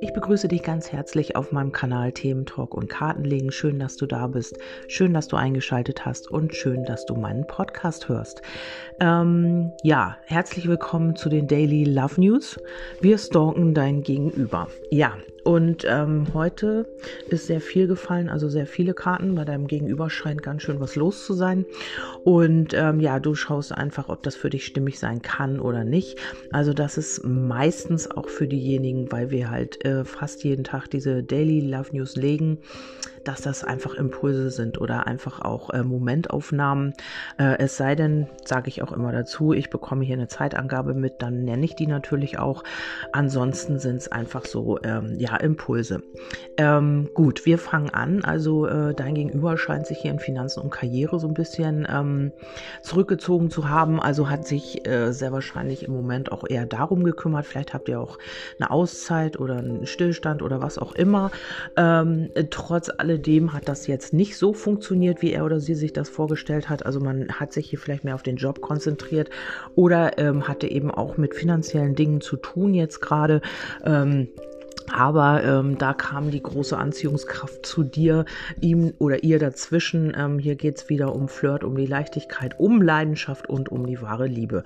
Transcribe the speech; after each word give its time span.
Ich 0.00 0.12
begrüße 0.12 0.48
dich 0.48 0.62
ganz 0.62 0.92
herzlich 0.92 1.36
auf 1.36 1.52
meinem 1.52 1.72
Kanal 1.72 2.12
Themen 2.12 2.44
Talk 2.44 2.74
und 2.74 2.88
Kartenlegen. 2.88 3.50
Schön, 3.50 3.78
dass 3.78 3.96
du 3.96 4.06
da 4.06 4.26
bist. 4.26 4.58
Schön, 4.88 5.14
dass 5.14 5.28
du 5.28 5.36
eingeschaltet 5.36 6.04
hast 6.04 6.30
und 6.30 6.54
schön, 6.54 6.84
dass 6.84 7.06
du 7.06 7.14
meinen 7.14 7.46
Podcast 7.46 8.08
hörst. 8.08 8.42
Ähm, 9.00 9.72
ja, 9.82 10.18
herzlich 10.26 10.68
willkommen 10.68 11.16
zu 11.16 11.28
den 11.28 11.46
Daily 11.46 11.84
Love 11.84 12.20
News. 12.20 12.60
Wir 13.00 13.16
stalken 13.16 13.74
dein 13.74 14.02
Gegenüber. 14.02 14.68
Ja, 14.90 15.16
und 15.44 15.84
ähm, 15.88 16.26
heute 16.34 16.86
ist 17.28 17.46
sehr 17.46 17.60
viel 17.60 17.88
gefallen, 17.88 18.28
also 18.28 18.48
sehr 18.48 18.66
viele 18.66 18.94
Karten. 18.94 19.34
Bei 19.34 19.44
deinem 19.44 19.66
Gegenüber 19.66 20.08
scheint 20.08 20.42
ganz 20.42 20.62
schön 20.62 20.78
was 20.78 20.94
los 20.94 21.26
zu 21.26 21.34
sein. 21.34 21.66
Und 22.22 22.74
ähm, 22.74 23.00
ja, 23.00 23.18
du 23.18 23.34
schaust 23.34 23.72
einfach, 23.72 24.08
ob 24.08 24.22
das 24.22 24.36
für 24.36 24.50
dich 24.50 24.64
stimmig 24.64 25.00
sein 25.00 25.20
kann 25.20 25.58
oder 25.58 25.84
nicht. 25.84 26.18
Also 26.52 26.72
das 26.72 26.96
ist 26.96 27.24
meistens 27.24 28.08
auch 28.10 28.28
für 28.28 28.46
diejenigen, 28.46 29.10
weil 29.10 29.30
wir 29.30 29.50
halt 29.50 29.84
äh, 29.84 30.04
fast 30.04 30.44
jeden 30.44 30.62
Tag 30.62 30.88
diese 30.88 31.22
Daily 31.24 31.60
Love 31.60 31.96
News 31.96 32.14
legen 32.16 32.58
dass 33.24 33.42
das 33.42 33.64
einfach 33.64 33.94
Impulse 33.94 34.50
sind 34.50 34.80
oder 34.80 35.06
einfach 35.06 35.40
auch 35.40 35.70
äh, 35.70 35.82
Momentaufnahmen. 35.82 36.94
Äh, 37.38 37.58
es 37.58 37.76
sei 37.76 37.94
denn, 37.94 38.26
sage 38.44 38.68
ich 38.68 38.82
auch 38.82 38.92
immer 38.92 39.12
dazu, 39.12 39.52
ich 39.52 39.70
bekomme 39.70 40.04
hier 40.04 40.16
eine 40.16 40.28
Zeitangabe 40.28 40.94
mit, 40.94 41.22
dann 41.22 41.44
nenne 41.44 41.64
ich 41.64 41.76
die 41.76 41.86
natürlich 41.86 42.38
auch. 42.38 42.64
Ansonsten 43.12 43.78
sind 43.78 43.96
es 43.96 44.10
einfach 44.10 44.44
so, 44.44 44.78
ähm, 44.82 45.16
ja, 45.18 45.36
Impulse. 45.36 46.02
Ähm, 46.56 47.10
gut, 47.14 47.46
wir 47.46 47.58
fangen 47.58 47.90
an. 47.90 48.24
Also 48.24 48.66
äh, 48.66 48.94
dein 48.94 49.14
Gegenüber 49.14 49.56
scheint 49.56 49.86
sich 49.86 49.98
hier 49.98 50.10
in 50.10 50.18
Finanzen 50.18 50.60
und 50.60 50.70
Karriere 50.70 51.18
so 51.20 51.28
ein 51.28 51.34
bisschen 51.34 51.86
ähm, 51.88 52.32
zurückgezogen 52.82 53.50
zu 53.50 53.68
haben. 53.68 54.00
Also 54.00 54.28
hat 54.28 54.46
sich 54.46 54.86
äh, 54.86 55.12
sehr 55.12 55.32
wahrscheinlich 55.32 55.84
im 55.84 55.92
Moment 55.92 56.32
auch 56.32 56.44
eher 56.48 56.66
darum 56.66 57.04
gekümmert. 57.04 57.46
Vielleicht 57.46 57.74
habt 57.74 57.88
ihr 57.88 58.00
auch 58.00 58.18
eine 58.58 58.70
Auszeit 58.70 59.38
oder 59.38 59.58
einen 59.58 59.86
Stillstand 59.86 60.42
oder 60.42 60.60
was 60.60 60.78
auch 60.78 60.94
immer. 60.94 61.30
Ähm, 61.76 62.30
trotz 62.50 62.88
allem 62.88 63.11
alledem 63.12 63.52
hat 63.52 63.68
das 63.68 63.86
jetzt 63.86 64.12
nicht 64.12 64.36
so 64.36 64.52
funktioniert, 64.52 65.22
wie 65.22 65.32
er 65.32 65.44
oder 65.44 65.60
sie 65.60 65.74
sich 65.74 65.92
das 65.92 66.08
vorgestellt 66.08 66.68
hat. 66.68 66.86
Also 66.86 67.00
man 67.00 67.28
hat 67.28 67.52
sich 67.52 67.68
hier 67.68 67.78
vielleicht 67.78 68.04
mehr 68.04 68.14
auf 68.14 68.22
den 68.22 68.36
Job 68.36 68.60
konzentriert 68.60 69.30
oder 69.74 70.18
ähm, 70.18 70.48
hatte 70.48 70.70
eben 70.70 70.90
auch 70.90 71.16
mit 71.16 71.34
finanziellen 71.34 71.94
Dingen 71.94 72.20
zu 72.20 72.36
tun 72.36 72.74
jetzt 72.74 73.00
gerade. 73.00 73.42
Ähm, 73.84 74.28
aber 74.92 75.42
ähm, 75.42 75.78
da 75.78 75.94
kam 75.94 76.30
die 76.30 76.42
große 76.42 76.76
Anziehungskraft 76.76 77.64
zu 77.64 77.82
dir, 77.82 78.24
ihm 78.60 78.92
oder 78.98 79.24
ihr 79.24 79.38
dazwischen. 79.38 80.12
Ähm, 80.16 80.38
hier 80.38 80.54
geht 80.54 80.78
es 80.78 80.88
wieder 80.88 81.14
um 81.14 81.28
Flirt, 81.28 81.64
um 81.64 81.76
die 81.76 81.86
Leichtigkeit, 81.86 82.58
um 82.58 82.82
Leidenschaft 82.82 83.48
und 83.48 83.70
um 83.70 83.86
die 83.86 84.02
wahre 84.02 84.26
Liebe. 84.26 84.64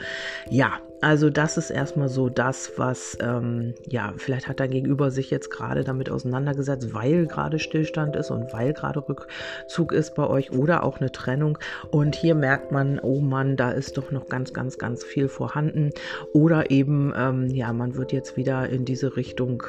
Ja, 0.50 0.80
also 1.00 1.30
das 1.30 1.58
ist 1.58 1.70
erstmal 1.70 2.08
so 2.08 2.28
das, 2.28 2.72
was, 2.76 3.18
ähm, 3.20 3.74
ja, 3.86 4.14
vielleicht 4.16 4.48
hat 4.48 4.60
dein 4.60 4.70
Gegenüber 4.70 5.10
sich 5.10 5.30
jetzt 5.30 5.50
gerade 5.50 5.84
damit 5.84 6.10
auseinandergesetzt, 6.10 6.94
weil 6.94 7.26
gerade 7.26 7.58
Stillstand 7.58 8.16
ist 8.16 8.30
und 8.30 8.52
weil 8.52 8.72
gerade 8.72 9.06
Rückzug 9.06 9.92
ist 9.92 10.14
bei 10.14 10.26
euch 10.26 10.52
oder 10.52 10.84
auch 10.84 10.98
eine 10.98 11.12
Trennung. 11.12 11.58
Und 11.90 12.16
hier 12.16 12.34
merkt 12.34 12.72
man, 12.72 12.98
oh 12.98 13.20
Mann, 13.20 13.56
da 13.56 13.70
ist 13.70 13.98
doch 13.98 14.10
noch 14.10 14.28
ganz, 14.28 14.52
ganz, 14.52 14.78
ganz 14.78 15.04
viel 15.04 15.28
vorhanden. 15.28 15.90
Oder 16.32 16.70
eben, 16.70 17.12
ähm, 17.16 17.50
ja, 17.50 17.72
man 17.72 17.96
wird 17.96 18.12
jetzt 18.12 18.36
wieder 18.36 18.68
in 18.68 18.84
diese 18.84 19.16
Richtung 19.16 19.62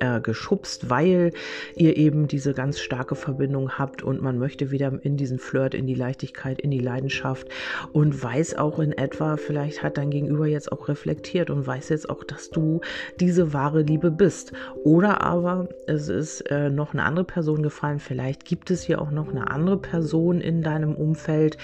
äh, 0.00 0.20
geschubst, 0.20 0.90
weil 0.90 1.32
ihr 1.74 1.96
eben 1.96 2.28
diese 2.28 2.54
ganz 2.54 2.80
starke 2.80 3.14
Verbindung 3.14 3.78
habt 3.78 4.02
und 4.02 4.22
man 4.22 4.38
möchte 4.38 4.70
wieder 4.70 4.92
in 5.02 5.16
diesen 5.16 5.38
Flirt, 5.38 5.74
in 5.74 5.86
die 5.86 5.94
Leichtigkeit, 5.94 6.60
in 6.60 6.70
die 6.70 6.78
Leidenschaft 6.78 7.48
und 7.92 8.22
weiß 8.22 8.56
auch 8.56 8.78
in 8.78 8.92
etwa, 8.92 9.36
vielleicht 9.36 9.82
hat 9.82 9.98
dein 9.98 10.10
Gegenüber 10.10 10.46
jetzt 10.46 10.72
auch 10.72 10.88
reflektiert 10.88 11.50
und 11.50 11.66
weiß 11.66 11.88
jetzt 11.90 12.08
auch, 12.10 12.24
dass 12.24 12.50
du 12.50 12.80
diese 13.20 13.52
wahre 13.52 13.82
Liebe 13.82 14.10
bist. 14.10 14.52
Oder 14.84 15.22
aber 15.22 15.68
es 15.86 16.08
ist 16.08 16.40
äh, 16.50 16.70
noch 16.70 16.92
eine 16.92 17.04
andere 17.04 17.24
Person 17.24 17.62
gefallen, 17.62 17.98
vielleicht 17.98 18.44
gibt 18.44 18.70
es 18.70 18.82
hier 18.82 19.00
auch 19.00 19.10
noch 19.10 19.28
eine 19.28 19.50
andere 19.50 19.78
Person 19.78 20.40
in 20.40 20.62
deinem 20.62 20.94
Umfeld, 20.94 21.58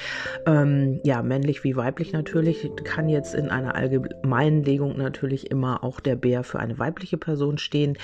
ähm, 0.46 1.00
ja, 1.04 1.22
männlich 1.22 1.64
wie 1.64 1.76
weiblich 1.76 2.12
natürlich, 2.12 2.70
kann 2.84 3.08
jetzt 3.08 3.34
in 3.34 3.48
einer 3.48 3.74
allgemeinen 3.74 4.62
Legung 4.62 4.96
natürlich 4.96 5.50
immer 5.50 5.84
auch 5.84 6.00
der 6.00 6.16
Bär 6.16 6.44
für 6.44 6.58
eine 6.58 6.78
weibliche 6.78 7.16
Person 7.16 7.58
stehen 7.58 7.96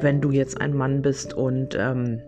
wenn 0.00 0.20
du 0.20 0.30
jetzt 0.30 0.60
ein 0.60 0.74
Mann 0.74 1.02
bist 1.02 1.34
und 1.34 1.76
ähm, 1.78 2.22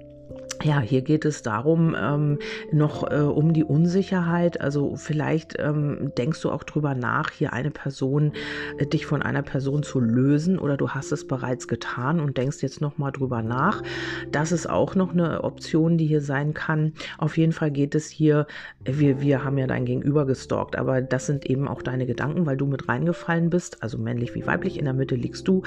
ja, 0.62 0.80
hier 0.80 1.02
geht 1.02 1.24
es 1.24 1.42
darum, 1.42 1.96
ähm, 1.98 2.38
noch 2.72 3.10
äh, 3.10 3.20
um 3.20 3.52
die 3.52 3.64
Unsicherheit. 3.64 4.60
Also 4.60 4.96
vielleicht 4.96 5.54
ähm, 5.58 6.12
denkst 6.16 6.40
du 6.42 6.50
auch 6.50 6.64
drüber 6.64 6.94
nach, 6.94 7.30
hier 7.30 7.52
eine 7.52 7.70
Person, 7.70 8.32
äh, 8.78 8.86
dich 8.86 9.06
von 9.06 9.22
einer 9.22 9.42
Person 9.42 9.82
zu 9.82 10.00
lösen 10.00 10.58
oder 10.58 10.76
du 10.76 10.90
hast 10.90 11.12
es 11.12 11.26
bereits 11.26 11.68
getan 11.68 12.20
und 12.20 12.36
denkst 12.36 12.62
jetzt 12.62 12.80
nochmal 12.80 13.12
drüber 13.12 13.42
nach. 13.42 13.82
Das 14.30 14.52
ist 14.52 14.68
auch 14.68 14.94
noch 14.94 15.12
eine 15.12 15.44
Option, 15.44 15.98
die 15.98 16.06
hier 16.06 16.20
sein 16.20 16.54
kann. 16.54 16.92
Auf 17.18 17.38
jeden 17.38 17.52
Fall 17.52 17.70
geht 17.70 17.94
es 17.94 18.08
hier, 18.08 18.46
wir, 18.84 19.20
wir 19.20 19.44
haben 19.44 19.58
ja 19.58 19.66
dein 19.66 19.84
Gegenüber 19.84 20.26
gestalkt, 20.26 20.76
aber 20.76 21.00
das 21.00 21.26
sind 21.26 21.46
eben 21.46 21.68
auch 21.68 21.82
deine 21.82 22.06
Gedanken, 22.06 22.46
weil 22.46 22.56
du 22.56 22.66
mit 22.66 22.88
reingefallen 22.88 23.50
bist, 23.50 23.82
also 23.82 23.98
männlich 23.98 24.34
wie 24.34 24.46
weiblich, 24.46 24.78
in 24.78 24.84
der 24.84 24.94
Mitte 24.94 25.14
liegst 25.14 25.46
du. 25.48 25.62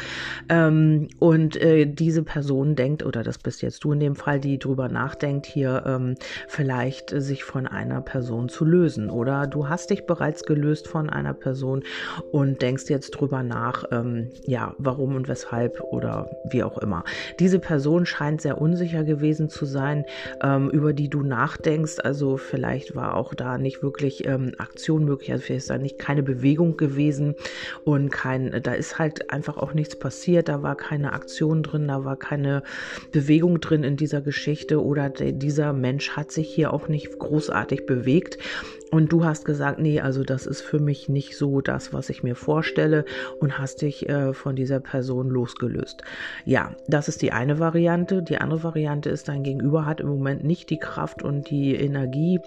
Ähm, 0.50 1.08
und 1.20 1.56
äh, 1.58 1.86
diese 1.86 2.24
Person 2.24 2.76
denkt, 2.76 3.04
oder 3.04 3.24
das 3.24 3.38
bist 3.38 3.62
jetzt 3.62 3.84
du 3.84 3.94
in 3.94 4.00
dem 4.00 4.16
Fall, 4.16 4.40
die 4.40 4.60
drüber 4.60 4.81
drüber 4.82 4.92
nachdenkt, 4.92 5.46
hier 5.46 5.84
ähm, 5.86 6.16
vielleicht 6.48 7.12
sich 7.16 7.44
von 7.44 7.68
einer 7.68 8.02
Person 8.02 8.50
zu 8.50 8.66
lösen. 8.66 9.10
Oder 9.10 9.46
du 9.46 9.70
hast 9.70 9.92
dich 9.92 10.06
bereits 10.06 10.44
gelöst 10.44 10.88
von 10.88 11.10
einer 11.10 11.34
Person 11.34 11.84
und 12.32 12.62
denkst 12.62 12.86
jetzt 12.90 13.12
drüber 13.12 13.44
nach, 13.44 13.84
ähm, 13.92 14.30
ja, 14.44 14.74
warum 14.80 15.16
und 15.16 15.28
weshalb 15.28 15.82
oder 15.82 16.32
wie 16.50 16.64
auch 16.64 16.80
immer. 16.80 17.04
Diese 17.40 17.60
Person 17.60 18.06
scheint 18.06 18.42
sehr 18.42 18.60
unsicher 18.60 19.04
gewesen 19.04 19.50
zu 19.50 19.66
sein, 19.66 20.06
ähm, 20.42 20.70
über 20.70 20.94
die 20.94 21.10
du 21.10 21.22
nachdenkst. 21.22 22.00
Also 22.04 22.38
vielleicht 22.38 22.96
war 22.96 23.16
auch 23.16 23.36
da 23.36 23.58
nicht 23.58 23.84
wirklich 23.84 24.26
ähm, 24.26 24.54
Aktion 24.58 25.06
möglich, 25.06 25.32
also 25.32 25.44
vielleicht 25.44 25.64
ist 25.64 25.70
da 25.70 25.78
nicht 25.78 26.00
keine 26.00 26.24
Bewegung 26.24 26.78
gewesen 26.78 27.36
und 27.84 28.10
kein, 28.10 28.62
da 28.64 28.74
ist 28.74 28.98
halt 28.98 29.32
einfach 29.32 29.58
auch 29.58 29.74
nichts 29.74 29.96
passiert, 29.98 30.50
da 30.50 30.64
war 30.64 30.76
keine 30.76 31.14
Aktion 31.14 31.62
drin, 31.62 31.88
da 31.88 32.04
war 32.04 32.18
keine 32.18 32.64
Bewegung 33.12 33.60
drin 33.60 33.84
in 33.84 33.98
dieser 33.98 34.22
Geschichte. 34.22 34.71
Geschichte 34.72 34.84
oder 34.84 35.10
dieser 35.10 35.74
Mensch 35.74 36.12
hat 36.12 36.32
sich 36.32 36.54
hier 36.54 36.74
auch 36.74 36.88
nicht 36.88 37.20
großartig 37.20 37.86
bewegt. 37.86 38.38
Und 38.92 39.12
du 39.14 39.24
hast 39.24 39.46
gesagt, 39.46 39.80
nee, 39.80 40.02
also 40.02 40.24
das 40.24 40.46
ist 40.46 40.62
für 40.62 40.80
mich 40.80 41.08
nicht 41.08 41.38
so 41.38 41.62
das, 41.62 41.94
was 41.94 42.10
ich 42.10 42.24
mir 42.24 42.36
vorstelle 42.36 43.06
und 43.40 43.58
hast 43.58 43.82
dich 43.82 44.10
äh, 44.10 44.34
von 44.34 44.56
dieser 44.56 44.82
Person 44.82 45.30
losgelöst. 45.30 46.02
Ja, 46.44 46.76
das 46.88 47.08
ist 47.08 47.22
die 47.22 47.32
eine 47.32 47.60
Variante. 47.60 48.22
Die 48.22 48.38
andere 48.38 48.64
Variante 48.64 49.10
ist, 49.10 49.30
dein 49.30 49.44
Gegenüber 49.44 49.86
hat 49.86 50.02
im 50.02 50.10
Moment 50.10 50.44
nicht 50.44 50.70
die 50.70 50.80
Kraft 50.80 51.24
und 51.24 51.50
die 51.50 51.74
Energie, 51.76 52.42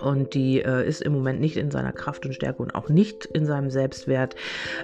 und 0.00 0.34
die 0.34 0.60
äh, 0.62 0.86
ist 0.86 1.02
im 1.02 1.12
Moment 1.12 1.40
nicht 1.40 1.56
in 1.56 1.70
seiner 1.70 1.92
Kraft 1.92 2.24
und 2.26 2.32
Stärke 2.32 2.62
und 2.62 2.74
auch 2.74 2.88
nicht 2.88 3.24
in 3.26 3.46
seinem 3.46 3.70
Selbstwert. 3.70 4.36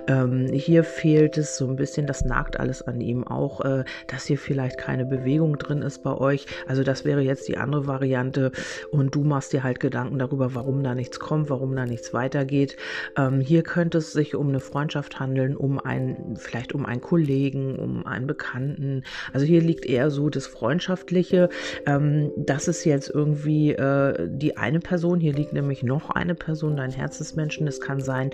Ähm, 0.08 0.48
hier 0.52 0.84
fehlt 0.84 1.38
es 1.38 1.56
so 1.56 1.68
ein 1.68 1.76
bisschen, 1.76 2.06
das 2.06 2.24
nagt 2.24 2.58
alles 2.58 2.82
an 2.82 3.00
ihm 3.00 3.26
auch, 3.26 3.60
äh, 3.60 3.84
dass 4.06 4.26
hier 4.26 4.38
vielleicht 4.38 4.78
keine 4.78 5.04
Bewegung 5.04 5.58
drin 5.58 5.82
ist 5.82 6.02
bei 6.02 6.14
euch. 6.14 6.46
Also 6.66 6.82
das 6.82 7.04
wäre 7.04 7.20
jetzt 7.20 7.48
die 7.48 7.56
andere 7.56 7.86
Variante 7.86 8.52
und 8.90 9.14
du 9.14 9.22
machst 9.22 9.52
dir 9.52 9.62
halt 9.62 9.80
Gedanken 9.80 10.18
darüber, 10.18 10.54
warum 10.54 10.82
da 10.82 10.94
nichts 10.94 11.20
kommt, 11.20 11.50
warum 11.50 11.74
da 11.76 11.86
nichts 11.86 12.12
weitergeht. 12.12 12.76
Ähm, 13.16 13.40
hier 13.40 13.62
könnte 13.62 13.98
es 13.98 14.12
sich 14.12 14.34
um 14.34 14.48
eine 14.48 14.60
Freundschaft 14.60 15.20
handeln, 15.20 15.56
um 15.56 15.78
einen, 15.78 16.36
vielleicht 16.36 16.74
um 16.74 16.86
einen 16.86 17.00
Kollegen, 17.00 17.76
um 17.76 18.06
einen 18.06 18.26
Bekannten. 18.26 19.04
Also 19.32 19.46
hier 19.46 19.60
liegt 19.60 19.86
eher 19.86 20.10
so 20.10 20.28
das 20.28 20.46
Freundschaftliche. 20.46 21.48
Ähm, 21.86 22.32
das 22.36 22.68
ist 22.68 22.84
jetzt 22.84 23.10
irgendwie 23.10 23.72
äh, 23.72 24.28
die 24.28 24.56
eine 24.56 24.73
Person, 24.80 25.04
Person. 25.04 25.20
Hier 25.20 25.32
liegt 25.34 25.52
nämlich 25.52 25.82
noch 25.82 26.10
eine 26.10 26.34
Person, 26.34 26.76
dein 26.76 26.90
Herzensmenschen. 26.90 27.66
Es 27.66 27.80
kann 27.80 28.00
sein, 28.00 28.30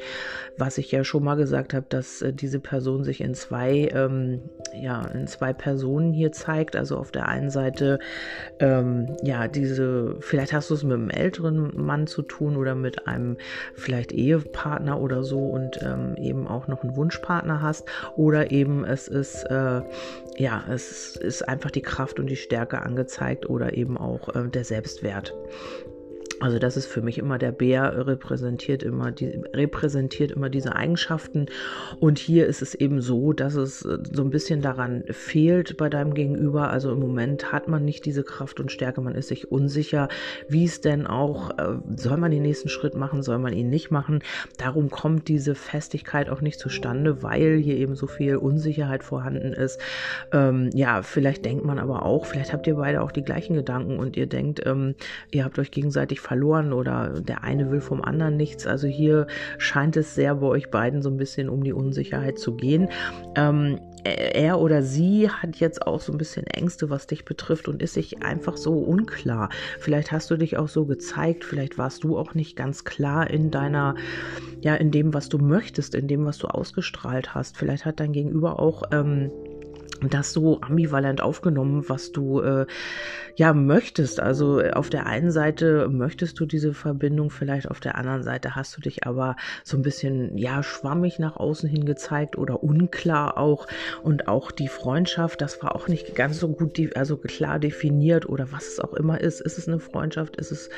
was 0.56 0.78
ich 0.78 0.92
ja 0.92 1.04
schon 1.04 1.24
mal 1.24 1.34
gesagt 1.34 1.74
habe, 1.74 1.86
dass 1.88 2.22
äh, 2.22 2.32
diese 2.32 2.60
Person 2.60 3.02
sich 3.02 3.20
in 3.20 3.34
zwei, 3.34 3.88
ähm, 3.92 4.40
ja, 4.74 5.02
in 5.06 5.26
zwei 5.26 5.52
Personen 5.52 6.12
hier 6.12 6.32
zeigt. 6.32 6.76
Also 6.76 6.96
auf 6.96 7.10
der 7.10 7.28
einen 7.28 7.50
Seite, 7.50 7.98
ähm, 8.60 9.16
ja, 9.22 9.48
diese, 9.48 10.16
vielleicht 10.20 10.52
hast 10.52 10.70
du 10.70 10.74
es 10.74 10.84
mit 10.84 10.94
einem 10.94 11.10
älteren 11.10 11.72
Mann 11.74 12.06
zu 12.06 12.22
tun 12.22 12.56
oder 12.56 12.74
mit 12.74 13.06
einem 13.06 13.36
vielleicht 13.74 14.12
Ehepartner 14.12 15.00
oder 15.00 15.24
so 15.24 15.40
und 15.40 15.80
ähm, 15.82 16.14
eben 16.16 16.46
auch 16.46 16.68
noch 16.68 16.82
einen 16.82 16.94
Wunschpartner 16.94 17.62
hast. 17.62 17.88
Oder 18.16 18.50
eben 18.52 18.84
es 18.84 19.08
ist, 19.08 19.44
äh, 19.44 19.80
ja, 20.36 20.64
es 20.70 21.16
ist 21.16 21.48
einfach 21.48 21.70
die 21.70 21.82
Kraft 21.82 22.20
und 22.20 22.26
die 22.26 22.36
Stärke 22.36 22.82
angezeigt 22.82 23.48
oder 23.48 23.76
eben 23.76 23.98
auch 23.98 24.34
äh, 24.34 24.48
der 24.48 24.64
Selbstwert. 24.64 25.34
Also 26.40 26.58
das 26.58 26.76
ist 26.76 26.86
für 26.86 27.02
mich 27.02 27.18
immer 27.18 27.38
der 27.38 27.52
Bär 27.52 28.06
repräsentiert 28.06 28.82
immer 28.82 29.12
die 29.12 29.40
repräsentiert 29.54 30.32
immer 30.32 30.48
diese 30.48 30.74
Eigenschaften 30.74 31.46
und 32.00 32.18
hier 32.18 32.46
ist 32.46 32.62
es 32.62 32.74
eben 32.74 33.00
so, 33.02 33.32
dass 33.32 33.54
es 33.54 33.84
äh, 33.84 33.98
so 34.10 34.22
ein 34.22 34.30
bisschen 34.30 34.62
daran 34.62 35.04
fehlt 35.10 35.76
bei 35.76 35.88
deinem 35.88 36.14
Gegenüber. 36.14 36.70
Also 36.70 36.92
im 36.92 37.00
Moment 37.00 37.52
hat 37.52 37.68
man 37.68 37.84
nicht 37.84 38.04
diese 38.06 38.22
Kraft 38.22 38.60
und 38.60 38.72
Stärke, 38.72 39.00
man 39.00 39.14
ist 39.14 39.28
sich 39.28 39.50
unsicher, 39.50 40.08
wie 40.48 40.64
es 40.64 40.80
denn 40.80 41.06
auch 41.06 41.50
äh, 41.58 41.76
soll 41.96 42.16
man 42.16 42.30
den 42.30 42.42
nächsten 42.42 42.68
Schritt 42.68 42.94
machen, 42.94 43.22
soll 43.22 43.38
man 43.38 43.52
ihn 43.52 43.68
nicht 43.68 43.90
machen. 43.90 44.20
Darum 44.56 44.90
kommt 44.90 45.28
diese 45.28 45.54
Festigkeit 45.54 46.30
auch 46.30 46.40
nicht 46.40 46.58
zustande, 46.58 47.22
weil 47.22 47.58
hier 47.58 47.76
eben 47.76 47.94
so 47.94 48.06
viel 48.06 48.36
Unsicherheit 48.36 49.04
vorhanden 49.04 49.52
ist. 49.52 49.80
Ähm, 50.32 50.70
ja, 50.72 51.02
vielleicht 51.02 51.44
denkt 51.44 51.64
man 51.64 51.78
aber 51.78 52.04
auch, 52.04 52.26
vielleicht 52.26 52.52
habt 52.52 52.66
ihr 52.66 52.76
beide 52.76 53.02
auch 53.02 53.12
die 53.12 53.24
gleichen 53.24 53.54
Gedanken 53.54 53.98
und 53.98 54.16
ihr 54.16 54.26
denkt, 54.26 54.62
ähm, 54.64 54.94
ihr 55.30 55.44
habt 55.44 55.58
euch 55.58 55.70
gegenseitig 55.70 56.20
verloren 56.30 56.72
oder 56.72 57.20
der 57.20 57.42
eine 57.42 57.72
will 57.72 57.80
vom 57.80 58.02
anderen 58.02 58.36
nichts. 58.36 58.64
Also 58.64 58.86
hier 58.86 59.26
scheint 59.58 59.96
es 59.96 60.14
sehr 60.14 60.36
bei 60.36 60.46
euch 60.46 60.70
beiden 60.70 61.02
so 61.02 61.10
ein 61.10 61.16
bisschen 61.16 61.48
um 61.48 61.64
die 61.64 61.72
Unsicherheit 61.72 62.38
zu 62.38 62.54
gehen. 62.54 62.88
Ähm, 63.34 63.80
er 64.04 64.60
oder 64.60 64.84
sie 64.84 65.28
hat 65.28 65.56
jetzt 65.56 65.84
auch 65.88 66.00
so 66.00 66.12
ein 66.12 66.18
bisschen 66.18 66.46
Ängste, 66.46 66.88
was 66.88 67.08
dich 67.08 67.24
betrifft 67.24 67.66
und 67.66 67.82
ist 67.82 67.94
sich 67.94 68.22
einfach 68.22 68.56
so 68.56 68.74
unklar. 68.74 69.48
Vielleicht 69.80 70.12
hast 70.12 70.30
du 70.30 70.36
dich 70.36 70.56
auch 70.56 70.68
so 70.68 70.84
gezeigt, 70.84 71.44
vielleicht 71.44 71.78
warst 71.78 72.04
du 72.04 72.16
auch 72.16 72.34
nicht 72.34 72.54
ganz 72.54 72.84
klar 72.84 73.28
in 73.28 73.50
deiner, 73.50 73.96
ja, 74.60 74.76
in 74.76 74.92
dem, 74.92 75.12
was 75.12 75.30
du 75.30 75.38
möchtest, 75.38 75.96
in 75.96 76.06
dem, 76.06 76.24
was 76.26 76.38
du 76.38 76.46
ausgestrahlt 76.46 77.34
hast. 77.34 77.56
Vielleicht 77.56 77.84
hat 77.84 77.98
dein 77.98 78.12
Gegenüber 78.12 78.60
auch 78.60 78.84
ähm, 78.92 79.32
das 80.08 80.32
so 80.32 80.60
ambivalent 80.60 81.20
aufgenommen, 81.20 81.84
was 81.88 82.12
du 82.12 82.40
äh, 82.40 82.66
ja 83.36 83.52
möchtest. 83.52 84.20
Also 84.20 84.60
äh, 84.60 84.72
auf 84.72 84.90
der 84.90 85.06
einen 85.06 85.30
Seite 85.30 85.88
möchtest 85.88 86.38
du 86.40 86.46
diese 86.46 86.74
Verbindung, 86.74 87.30
vielleicht 87.30 87.70
auf 87.70 87.80
der 87.80 87.96
anderen 87.96 88.22
Seite 88.22 88.54
hast 88.54 88.76
du 88.76 88.80
dich 88.80 89.06
aber 89.06 89.36
so 89.64 89.76
ein 89.76 89.82
bisschen 89.82 90.36
ja 90.36 90.62
schwammig 90.62 91.18
nach 91.18 91.36
außen 91.36 91.68
hin 91.68 91.84
gezeigt 91.84 92.38
oder 92.38 92.62
unklar 92.62 93.38
auch 93.38 93.66
und 94.02 94.28
auch 94.28 94.50
die 94.50 94.68
Freundschaft, 94.68 95.40
das 95.40 95.62
war 95.62 95.74
auch 95.74 95.88
nicht 95.88 96.14
ganz 96.14 96.38
so 96.38 96.48
gut, 96.48 96.78
also 96.96 97.16
klar 97.16 97.58
definiert 97.58 98.28
oder 98.28 98.52
was 98.52 98.68
es 98.68 98.80
auch 98.80 98.94
immer 98.94 99.20
ist. 99.20 99.40
Ist 99.40 99.58
es 99.58 99.68
eine 99.68 99.80
Freundschaft? 99.80 100.36
Ist 100.36 100.52
es 100.52 100.70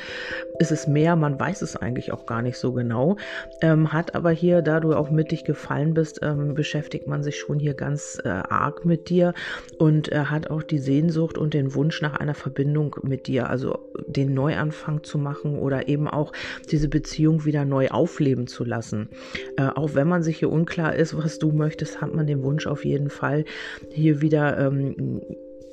ist 0.58 0.72
es 0.72 0.86
mehr? 0.86 1.16
Man 1.16 1.38
weiß 1.38 1.62
es 1.62 1.76
eigentlich 1.76 2.12
auch 2.12 2.26
gar 2.26 2.42
nicht 2.42 2.58
so 2.58 2.72
genau. 2.72 3.16
Ähm, 3.60 3.92
hat 3.92 4.14
aber 4.14 4.30
hier, 4.30 4.62
da 4.62 4.80
du 4.80 4.94
auch 4.94 5.10
mit 5.10 5.32
dich 5.32 5.44
gefallen 5.44 5.94
bist, 5.94 6.20
ähm, 6.22 6.54
beschäftigt 6.54 7.06
man 7.06 7.22
sich 7.22 7.38
schon 7.38 7.58
hier 7.58 7.75
ganz 7.75 8.20
äh, 8.25 8.28
arg 8.28 8.84
mit 8.84 9.08
dir 9.08 9.12
dir 9.12 9.35
und 9.79 10.09
er 10.09 10.31
hat 10.31 10.50
auch 10.50 10.62
die 10.62 10.79
Sehnsucht 10.79 11.38
und 11.38 11.55
den 11.55 11.75
Wunsch 11.75 12.00
nach 12.00 12.14
einer 12.14 12.35
Verbindung 12.35 12.97
mit 13.03 13.26
dir, 13.26 13.50
also 13.50 13.79
den 14.06 14.35
Neuanfang 14.35 15.05
zu 15.05 15.19
machen 15.19 15.59
oder 15.59 15.88
eben 15.88 16.09
auch 16.09 16.32
diese 16.70 16.88
Beziehung 16.88 17.44
wieder 17.44 17.64
neu 17.64 17.88
aufleben 17.88 18.47
zu 18.47 18.64
lassen. 18.64 19.09
Äh, 19.56 19.69
auch 19.69 19.94
wenn 19.94 20.09
man 20.09 20.23
sich 20.23 20.38
hier 20.38 20.50
unklar 20.50 20.94
ist, 20.94 21.17
was 21.17 21.38
du 21.38 21.53
möchtest, 21.53 22.00
hat 22.00 22.14
man 22.14 22.26
den 22.26 22.43
Wunsch 22.43 22.67
auf 22.67 22.85
jeden 22.85 23.11
Fall 23.11 23.44
hier 23.91 24.20
wieder 24.20 24.59
ähm, 24.59 25.20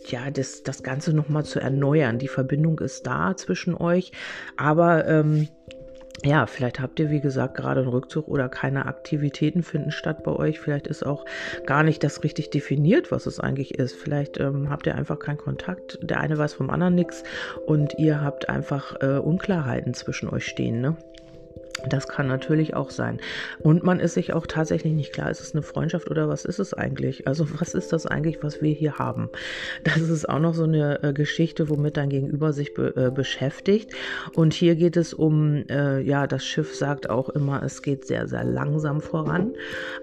ja, 0.07 0.31
das, 0.31 0.63
das 0.63 0.83
Ganze 0.83 1.13
nochmal 1.13 1.45
zu 1.45 1.59
erneuern. 1.59 2.19
Die 2.19 2.27
Verbindung 2.27 2.79
ist 2.79 3.05
da 3.05 3.35
zwischen 3.35 3.75
euch, 3.75 4.11
aber 4.57 5.05
ähm, 5.07 5.47
ja, 6.25 6.45
vielleicht 6.45 6.79
habt 6.79 6.99
ihr, 6.99 7.09
wie 7.09 7.21
gesagt, 7.21 7.55
gerade 7.55 7.81
einen 7.81 7.89
Rückzug 7.89 8.27
oder 8.27 8.49
keine 8.49 8.85
Aktivitäten 8.85 9.63
finden 9.63 9.91
statt 9.91 10.23
bei 10.23 10.31
euch. 10.31 10.59
Vielleicht 10.59 10.87
ist 10.87 11.05
auch 11.05 11.25
gar 11.65 11.83
nicht 11.83 12.03
das 12.03 12.23
richtig 12.23 12.49
definiert, 12.49 13.11
was 13.11 13.25
es 13.25 13.39
eigentlich 13.39 13.75
ist. 13.75 13.95
Vielleicht 13.95 14.39
ähm, 14.39 14.69
habt 14.69 14.85
ihr 14.87 14.95
einfach 14.95 15.19
keinen 15.19 15.37
Kontakt. 15.37 15.99
Der 16.01 16.19
eine 16.19 16.37
weiß 16.37 16.53
vom 16.53 16.69
anderen 16.69 16.95
nichts 16.95 17.23
und 17.65 17.93
ihr 17.97 18.21
habt 18.21 18.49
einfach 18.49 18.95
äh, 19.01 19.19
Unklarheiten 19.19 19.93
zwischen 19.93 20.29
euch 20.29 20.45
stehen. 20.45 20.81
Ne? 20.81 20.97
Das 21.87 22.07
kann 22.07 22.27
natürlich 22.27 22.75
auch 22.75 22.89
sein. 22.89 23.19
Und 23.59 23.83
man 23.83 23.99
ist 23.99 24.15
sich 24.15 24.33
auch 24.33 24.47
tatsächlich 24.47 24.93
nicht 24.93 25.13
klar, 25.13 25.29
ist 25.29 25.41
es 25.41 25.53
eine 25.53 25.61
Freundschaft 25.61 26.09
oder 26.09 26.27
was 26.27 26.45
ist 26.45 26.59
es 26.59 26.73
eigentlich? 26.73 27.27
Also 27.27 27.47
was 27.59 27.73
ist 27.73 27.93
das 27.93 28.05
eigentlich, 28.05 28.43
was 28.43 28.61
wir 28.61 28.73
hier 28.73 28.97
haben? 28.97 29.29
Das 29.83 29.97
ist 29.97 30.27
auch 30.27 30.39
noch 30.39 30.53
so 30.53 30.63
eine 30.63 31.01
äh, 31.03 31.13
Geschichte, 31.13 31.69
womit 31.69 31.97
dein 31.97 32.09
Gegenüber 32.09 32.53
sich 32.53 32.73
be 32.73 32.95
äh, 32.95 33.11
beschäftigt. 33.11 33.93
Und 34.33 34.53
hier 34.53 34.75
geht 34.75 34.97
es 34.97 35.13
um, 35.13 35.65
äh, 35.69 36.01
ja, 36.01 36.27
das 36.27 36.45
Schiff 36.45 36.75
sagt 36.75 37.09
auch 37.09 37.29
immer, 37.29 37.63
es 37.63 37.81
geht 37.81 38.05
sehr, 38.05 38.27
sehr 38.27 38.43
langsam 38.43 39.01
voran. 39.01 39.53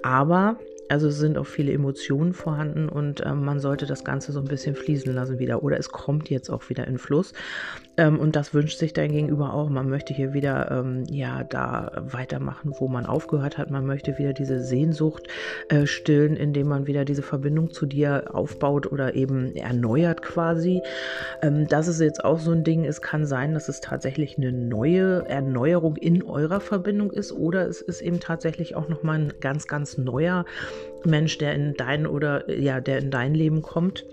Aber 0.02 0.58
also 0.88 1.10
sind 1.10 1.38
auch 1.38 1.46
viele 1.46 1.72
Emotionen 1.72 2.32
vorhanden 2.32 2.88
und 2.88 3.24
ähm, 3.24 3.44
man 3.44 3.60
sollte 3.60 3.86
das 3.86 4.04
Ganze 4.04 4.32
so 4.32 4.40
ein 4.40 4.46
bisschen 4.46 4.74
fließen 4.74 5.12
lassen 5.12 5.38
wieder. 5.38 5.62
Oder 5.62 5.78
es 5.78 5.90
kommt 5.90 6.30
jetzt 6.30 6.50
auch 6.50 6.68
wieder 6.68 6.86
in 6.86 6.98
Fluss. 6.98 7.32
Ähm, 7.96 8.18
und 8.18 8.36
das 8.36 8.54
wünscht 8.54 8.78
sich 8.78 8.92
dein 8.92 9.10
Gegenüber 9.10 9.54
auch. 9.54 9.68
Man 9.68 9.88
möchte 9.88 10.14
hier 10.14 10.32
wieder 10.32 10.70
ähm, 10.70 11.04
ja 11.10 11.44
da 11.44 11.92
weitermachen, 11.96 12.72
wo 12.78 12.88
man 12.88 13.06
aufgehört 13.06 13.58
hat. 13.58 13.70
Man 13.70 13.86
möchte 13.86 14.18
wieder 14.18 14.32
diese 14.32 14.60
Sehnsucht 14.60 15.28
äh, 15.68 15.86
stillen, 15.86 16.36
indem 16.36 16.68
man 16.68 16.86
wieder 16.86 17.04
diese 17.04 17.22
Verbindung 17.22 17.70
zu 17.70 17.86
dir 17.86 18.34
aufbaut 18.34 18.90
oder 18.90 19.14
eben 19.14 19.54
erneuert 19.56 20.22
quasi. 20.22 20.82
Ähm, 21.42 21.66
das 21.68 21.88
ist 21.88 22.00
jetzt 22.00 22.24
auch 22.24 22.38
so 22.38 22.52
ein 22.52 22.64
Ding. 22.64 22.84
Es 22.84 23.00
kann 23.00 23.24
sein, 23.26 23.54
dass 23.54 23.68
es 23.68 23.80
tatsächlich 23.80 24.36
eine 24.36 24.52
neue 24.52 25.26
Erneuerung 25.28 25.96
in 25.96 26.22
eurer 26.22 26.60
Verbindung 26.60 27.10
ist 27.10 27.32
oder 27.32 27.66
es 27.66 27.80
ist 27.80 28.02
eben 28.02 28.20
tatsächlich 28.20 28.76
auch 28.76 28.88
nochmal 28.88 29.18
ein 29.18 29.32
ganz, 29.40 29.66
ganz 29.66 29.98
neuer 29.98 30.44
Mensch, 31.04 31.38
der 31.38 31.54
in 31.54 31.74
dein 31.74 32.06
oder 32.06 32.50
ja, 32.50 32.80
der 32.80 32.98
in 32.98 33.10
dein 33.10 33.34
Leben 33.34 33.62
kommt. 33.62 34.04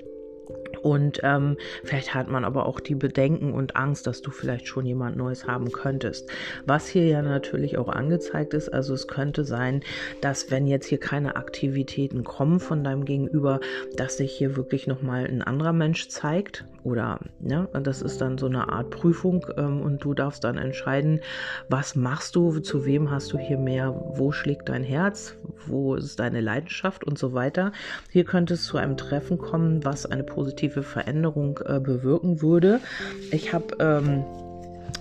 Und 0.83 1.21
ähm, 1.23 1.55
vielleicht 1.85 2.13
hat 2.13 2.27
man 2.27 2.43
aber 2.43 2.65
auch 2.65 2.81
die 2.81 2.95
Bedenken 2.95 3.53
und 3.53 3.77
Angst, 3.77 4.05
dass 4.05 4.21
du 4.21 4.31
vielleicht 4.31 4.67
schon 4.67 4.85
jemand 4.85 5.15
Neues 5.15 5.47
haben 5.47 5.71
könntest. 5.71 6.29
Was 6.65 6.87
hier 6.87 7.05
ja 7.07 7.21
natürlich 7.21 7.77
auch 7.77 7.87
angezeigt 7.87 8.53
ist, 8.53 8.67
also 8.67 8.93
es 8.93 9.07
könnte 9.07 9.45
sein, 9.45 9.81
dass 10.19 10.51
wenn 10.51 10.67
jetzt 10.67 10.87
hier 10.87 10.99
keine 10.99 11.37
Aktivitäten 11.37 12.25
kommen 12.25 12.59
von 12.59 12.83
deinem 12.83 13.05
Gegenüber, 13.05 13.61
dass 13.95 14.17
sich 14.17 14.33
hier 14.33 14.57
wirklich 14.57 14.85
nochmal 14.85 15.25
ein 15.25 15.41
anderer 15.41 15.73
Mensch 15.73 16.09
zeigt. 16.09 16.65
Oder 16.83 17.21
ne, 17.39 17.69
das 17.81 18.01
ist 18.01 18.19
dann 18.19 18.37
so 18.37 18.47
eine 18.47 18.67
Art 18.67 18.89
Prüfung 18.89 19.45
ähm, 19.55 19.81
und 19.81 20.03
du 20.03 20.13
darfst 20.13 20.43
dann 20.43 20.57
entscheiden, 20.57 21.21
was 21.69 21.95
machst 21.95 22.35
du, 22.35 22.59
zu 22.59 22.85
wem 22.85 23.09
hast 23.09 23.31
du 23.31 23.37
hier 23.37 23.57
mehr, 23.57 23.95
wo 24.17 24.33
schlägt 24.33 24.67
dein 24.67 24.83
Herz, 24.83 25.37
wo 25.65 25.95
ist 25.95 26.19
deine 26.19 26.41
Leidenschaft 26.41 27.05
und 27.05 27.17
so 27.17 27.33
weiter. 27.33 27.71
Hier 28.11 28.25
könnte 28.25 28.55
es 28.55 28.65
zu 28.65 28.77
einem 28.77 28.97
Treffen 28.97 29.37
kommen, 29.37 29.85
was 29.85 30.05
eine 30.05 30.23
positive 30.23 30.72
positive 30.73 30.83
Veränderung 30.83 31.59
äh, 31.65 31.79
bewirken 31.79 32.41
würde. 32.41 32.79
Ich 33.31 33.53
habe 33.53 33.75
ähm, 33.79 34.23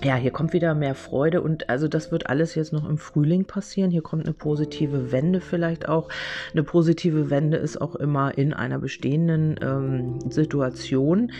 ja, 0.03 0.15
hier 0.15 0.31
kommt 0.31 0.53
wieder 0.53 0.75
mehr 0.75 0.95
Freude 0.95 1.41
und 1.41 1.69
also 1.69 1.87
das 1.87 2.11
wird 2.11 2.29
alles 2.29 2.55
jetzt 2.55 2.73
noch 2.73 2.87
im 2.87 2.97
Frühling 2.97 3.45
passieren. 3.45 3.91
Hier 3.91 4.01
kommt 4.01 4.25
eine 4.25 4.33
positive 4.33 5.11
Wende 5.11 5.39
vielleicht 5.39 5.87
auch. 5.87 6.09
Eine 6.51 6.63
positive 6.63 7.29
Wende 7.29 7.57
ist 7.57 7.79
auch 7.79 7.95
immer 7.95 8.37
in 8.37 8.53
einer 8.53 8.79
bestehenden 8.79 9.55
ähm, 9.61 10.19
Situation, 10.29 11.31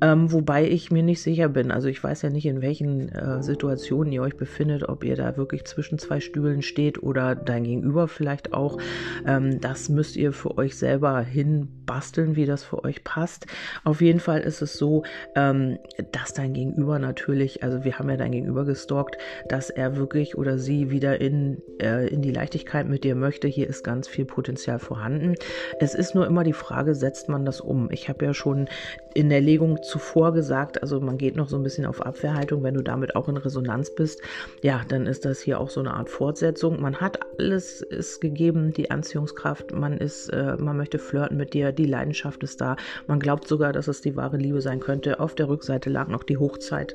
ähm, 0.00 0.32
wobei 0.32 0.68
ich 0.68 0.90
mir 0.90 1.02
nicht 1.02 1.20
sicher 1.20 1.48
bin. 1.48 1.70
Also 1.70 1.88
ich 1.88 2.02
weiß 2.02 2.22
ja 2.22 2.30
nicht, 2.30 2.46
in 2.46 2.62
welchen 2.62 3.10
äh, 3.10 3.42
Situationen 3.42 4.12
ihr 4.12 4.22
euch 4.22 4.36
befindet, 4.36 4.88
ob 4.88 5.04
ihr 5.04 5.16
da 5.16 5.36
wirklich 5.36 5.64
zwischen 5.64 5.98
zwei 5.98 6.20
Stühlen 6.20 6.62
steht 6.62 7.02
oder 7.02 7.34
dein 7.34 7.64
Gegenüber 7.64 8.08
vielleicht 8.08 8.52
auch. 8.52 8.78
Ähm, 9.26 9.60
das 9.60 9.88
müsst 9.88 10.16
ihr 10.16 10.32
für 10.32 10.56
euch 10.56 10.76
selber 10.76 11.20
hinbasteln, 11.20 12.36
wie 12.36 12.46
das 12.46 12.64
für 12.64 12.84
euch 12.84 13.04
passt. 13.04 13.46
Auf 13.84 14.00
jeden 14.00 14.20
Fall 14.20 14.40
ist 14.40 14.62
es 14.62 14.78
so, 14.78 15.04
ähm, 15.34 15.78
dass 16.12 16.32
dein 16.32 16.54
Gegenüber 16.54 16.98
natürlich, 16.98 17.62
also 17.62 17.84
wir 17.84 17.98
haben 17.98 18.05
ja 18.08 18.16
dein 18.16 18.32
Gegenüber 18.32 18.64
gestalkt, 18.64 19.18
dass 19.48 19.70
er 19.70 19.96
wirklich 19.96 20.36
oder 20.36 20.58
sie 20.58 20.90
wieder 20.90 21.20
in, 21.20 21.62
äh, 21.80 22.08
in 22.08 22.22
die 22.22 22.32
Leichtigkeit 22.32 22.88
mit 22.88 23.04
dir 23.04 23.14
möchte. 23.14 23.48
Hier 23.48 23.68
ist 23.68 23.84
ganz 23.84 24.08
viel 24.08 24.24
Potenzial 24.24 24.78
vorhanden. 24.78 25.34
Es 25.80 25.94
ist 25.94 26.14
nur 26.14 26.26
immer 26.26 26.44
die 26.44 26.52
Frage, 26.52 26.94
setzt 26.94 27.28
man 27.28 27.44
das 27.44 27.60
um? 27.60 27.90
Ich 27.90 28.08
habe 28.08 28.24
ja 28.24 28.34
schon 28.34 28.68
in 29.14 29.30
der 29.30 29.40
Legung 29.40 29.82
zuvor 29.82 30.32
gesagt, 30.32 30.82
also 30.82 31.00
man 31.00 31.16
geht 31.16 31.36
noch 31.36 31.48
so 31.48 31.56
ein 31.56 31.62
bisschen 31.62 31.86
auf 31.86 32.04
Abwehrhaltung, 32.04 32.62
wenn 32.62 32.74
du 32.74 32.82
damit 32.82 33.16
auch 33.16 33.28
in 33.28 33.36
Resonanz 33.36 33.94
bist, 33.94 34.20
ja, 34.62 34.82
dann 34.88 35.06
ist 35.06 35.24
das 35.24 35.40
hier 35.40 35.58
auch 35.58 35.70
so 35.70 35.80
eine 35.80 35.94
Art 35.94 36.10
Fortsetzung. 36.10 36.80
Man 36.80 36.96
hat 36.96 37.18
alles 37.38 37.80
ist 37.80 38.20
gegeben, 38.20 38.72
die 38.72 38.90
Anziehungskraft, 38.90 39.72
man 39.72 39.96
ist, 39.96 40.28
äh, 40.28 40.56
man 40.58 40.76
möchte 40.76 40.98
flirten 40.98 41.36
mit 41.36 41.54
dir, 41.54 41.72
die 41.72 41.86
Leidenschaft 41.86 42.42
ist 42.42 42.60
da, 42.60 42.76
man 43.06 43.20
glaubt 43.20 43.48
sogar, 43.48 43.72
dass 43.72 43.88
es 43.88 44.00
die 44.00 44.16
wahre 44.16 44.36
Liebe 44.36 44.60
sein 44.60 44.80
könnte. 44.80 45.20
Auf 45.20 45.34
der 45.34 45.48
Rückseite 45.48 45.90
lag 45.90 46.08
noch 46.08 46.22
die 46.22 46.36
Hochzeit. 46.36 46.94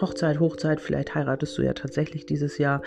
Hochzeit, 0.00 0.40
Hochzeit, 0.40 0.80
vielleicht 0.80 1.14
heiratest 1.14 1.56
du 1.58 1.62
ja 1.62 1.72
tatsächlich 1.72 2.26
dieses 2.26 2.58
Jahr. 2.58 2.82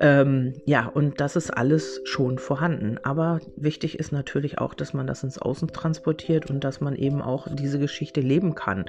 Ähm, 0.00 0.54
ja, 0.64 0.86
und 0.86 1.20
das 1.20 1.36
ist 1.36 1.50
alles 1.50 2.00
schon 2.04 2.38
vorhanden. 2.38 2.98
Aber 3.02 3.40
wichtig 3.56 3.98
ist 3.98 4.12
natürlich 4.12 4.58
auch, 4.58 4.74
dass 4.74 4.92
man 4.92 5.06
das 5.06 5.22
ins 5.22 5.38
Außen 5.38 5.68
transportiert 5.68 6.50
und 6.50 6.64
dass 6.64 6.80
man 6.80 6.94
eben 6.94 7.22
auch 7.22 7.48
diese 7.50 7.78
Geschichte 7.78 8.20
leben 8.20 8.54
kann. 8.54 8.86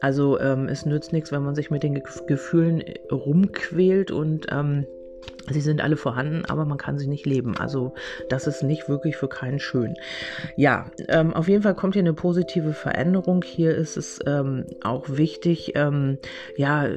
Also 0.00 0.38
ähm, 0.40 0.68
es 0.68 0.86
nützt 0.86 1.12
nichts, 1.12 1.32
wenn 1.32 1.42
man 1.42 1.54
sich 1.54 1.70
mit 1.70 1.82
den 1.82 2.02
Gefühlen 2.26 2.82
rumquält 3.10 4.10
und 4.10 4.46
ähm, 4.50 4.86
Sie 5.50 5.60
sind 5.60 5.80
alle 5.80 5.96
vorhanden, 5.96 6.44
aber 6.44 6.64
man 6.64 6.78
kann 6.78 6.98
sie 6.98 7.06
nicht 7.06 7.26
leben. 7.26 7.56
Also 7.56 7.94
das 8.28 8.46
ist 8.46 8.62
nicht 8.62 8.88
wirklich 8.88 9.16
für 9.16 9.28
keinen 9.28 9.58
schön. 9.58 9.94
Ja, 10.56 10.90
ähm, 11.08 11.32
auf 11.32 11.48
jeden 11.48 11.62
Fall 11.62 11.74
kommt 11.74 11.94
hier 11.94 12.02
eine 12.02 12.12
positive 12.12 12.72
Veränderung. 12.72 13.42
Hier 13.42 13.74
ist 13.74 13.96
es 13.96 14.18
ähm, 14.26 14.66
auch 14.82 15.08
wichtig, 15.08 15.72
ähm, 15.74 16.18
ja, 16.56 16.88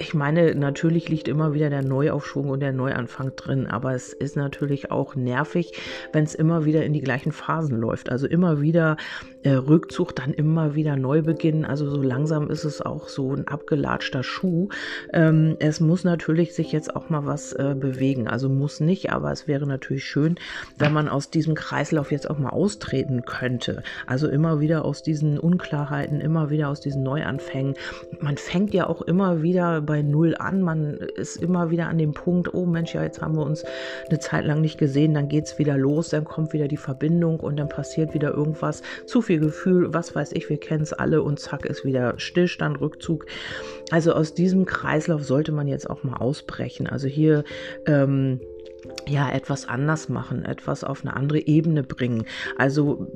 ich 0.00 0.14
meine, 0.14 0.54
natürlich 0.54 1.10
liegt 1.10 1.28
immer 1.28 1.52
wieder 1.52 1.68
der 1.68 1.82
Neuaufschwung 1.82 2.48
und 2.48 2.60
der 2.60 2.72
Neuanfang 2.72 3.36
drin, 3.36 3.66
aber 3.66 3.94
es 3.94 4.14
ist 4.14 4.34
natürlich 4.34 4.90
auch 4.90 5.14
nervig, 5.14 5.72
wenn 6.12 6.24
es 6.24 6.34
immer 6.34 6.64
wieder 6.64 6.84
in 6.84 6.94
die 6.94 7.02
gleichen 7.02 7.32
Phasen 7.32 7.78
läuft. 7.78 8.10
Also 8.10 8.26
immer 8.26 8.62
wieder 8.62 8.96
äh, 9.42 9.52
Rückzug, 9.52 10.14
dann 10.14 10.32
immer 10.32 10.74
wieder 10.74 10.96
Neubeginn. 10.96 11.64
Also 11.64 11.88
so 11.88 12.02
langsam 12.02 12.50
ist 12.50 12.64
es 12.64 12.82
auch 12.82 13.08
so 13.08 13.32
ein 13.34 13.48
abgelatschter 13.48 14.22
Schuh. 14.22 14.68
Ähm, 15.12 15.56
es 15.60 15.80
muss 15.80 16.04
natürlich 16.04 16.54
sich 16.54 16.72
jetzt 16.72 16.94
auch 16.94 17.08
mal 17.08 17.26
was 17.26 17.52
äh, 17.52 17.74
bewegen. 17.78 18.28
Also 18.28 18.48
muss 18.48 18.80
nicht, 18.80 19.10
aber 19.12 19.32
es 19.32 19.48
wäre 19.48 19.66
natürlich 19.66 20.04
schön, 20.04 20.36
wenn 20.78 20.92
man 20.92 21.08
aus 21.08 21.30
diesem 21.30 21.54
Kreislauf 21.54 22.12
jetzt 22.12 22.28
auch 22.28 22.38
mal 22.38 22.50
austreten 22.50 23.24
könnte. 23.24 23.82
Also 24.06 24.28
immer 24.28 24.60
wieder 24.60 24.84
aus 24.84 25.02
diesen 25.02 25.38
Unklarheiten, 25.38 26.20
immer 26.20 26.50
wieder 26.50 26.68
aus 26.68 26.80
diesen 26.80 27.02
Neuanfängen. 27.02 27.74
Man 28.20 28.36
fängt 28.36 28.74
ja 28.74 28.86
auch 28.88 29.02
immer 29.02 29.42
wieder 29.42 29.80
bei 29.80 30.02
Null 30.02 30.34
an. 30.38 30.60
Man 30.60 30.94
ist 30.94 31.36
immer 31.36 31.70
wieder 31.70 31.88
an 31.88 31.98
dem 31.98 32.12
Punkt, 32.12 32.52
oh 32.52 32.66
Mensch, 32.66 32.94
ja, 32.94 33.02
jetzt 33.02 33.22
haben 33.22 33.36
wir 33.36 33.44
uns 33.44 33.64
eine 34.08 34.18
Zeit 34.18 34.44
lang 34.44 34.60
nicht 34.60 34.78
gesehen, 34.78 35.14
dann 35.14 35.28
geht 35.28 35.44
es 35.46 35.58
wieder 35.58 35.76
los, 35.78 36.10
dann 36.10 36.24
kommt 36.24 36.52
wieder 36.52 36.68
die 36.68 36.76
Verbindung 36.76 37.40
und 37.40 37.56
dann 37.56 37.68
passiert 37.68 38.14
wieder 38.14 38.34
irgendwas. 38.34 38.82
Zu 39.06 39.22
viel 39.22 39.29
Gefühl, 39.38 39.92
was 39.92 40.14
weiß 40.14 40.32
ich, 40.32 40.48
wir 40.48 40.58
kennen 40.58 40.82
es 40.82 40.92
alle 40.92 41.22
und 41.22 41.38
zack 41.38 41.64
ist 41.64 41.84
wieder 41.84 42.14
Stillstand, 42.18 42.80
Rückzug. 42.80 43.26
Also 43.90 44.12
aus 44.12 44.34
diesem 44.34 44.66
Kreislauf 44.66 45.24
sollte 45.24 45.52
man 45.52 45.68
jetzt 45.68 45.88
auch 45.88 46.02
mal 46.02 46.16
ausbrechen. 46.16 46.86
Also 46.86 47.08
hier 47.08 47.44
ähm, 47.86 48.40
ja 49.08 49.30
etwas 49.30 49.68
anders 49.68 50.08
machen, 50.08 50.44
etwas 50.44 50.84
auf 50.84 51.02
eine 51.02 51.14
andere 51.14 51.46
Ebene 51.46 51.82
bringen. 51.82 52.24
Also 52.56 53.06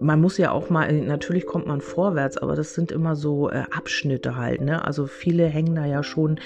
man 0.00 0.20
muss 0.20 0.38
ja 0.38 0.50
auch 0.50 0.70
mal, 0.70 0.92
natürlich 0.92 1.46
kommt 1.46 1.66
man 1.66 1.80
vorwärts, 1.80 2.38
aber 2.38 2.56
das 2.56 2.74
sind 2.74 2.90
immer 2.92 3.16
so 3.16 3.50
äh, 3.50 3.64
Abschnitte 3.70 4.36
halt. 4.36 4.60
Ne? 4.60 4.84
Also 4.84 5.06
viele 5.06 5.46
hängen 5.46 5.74
da 5.74 5.84
ja 5.84 6.02
schon 6.02 6.38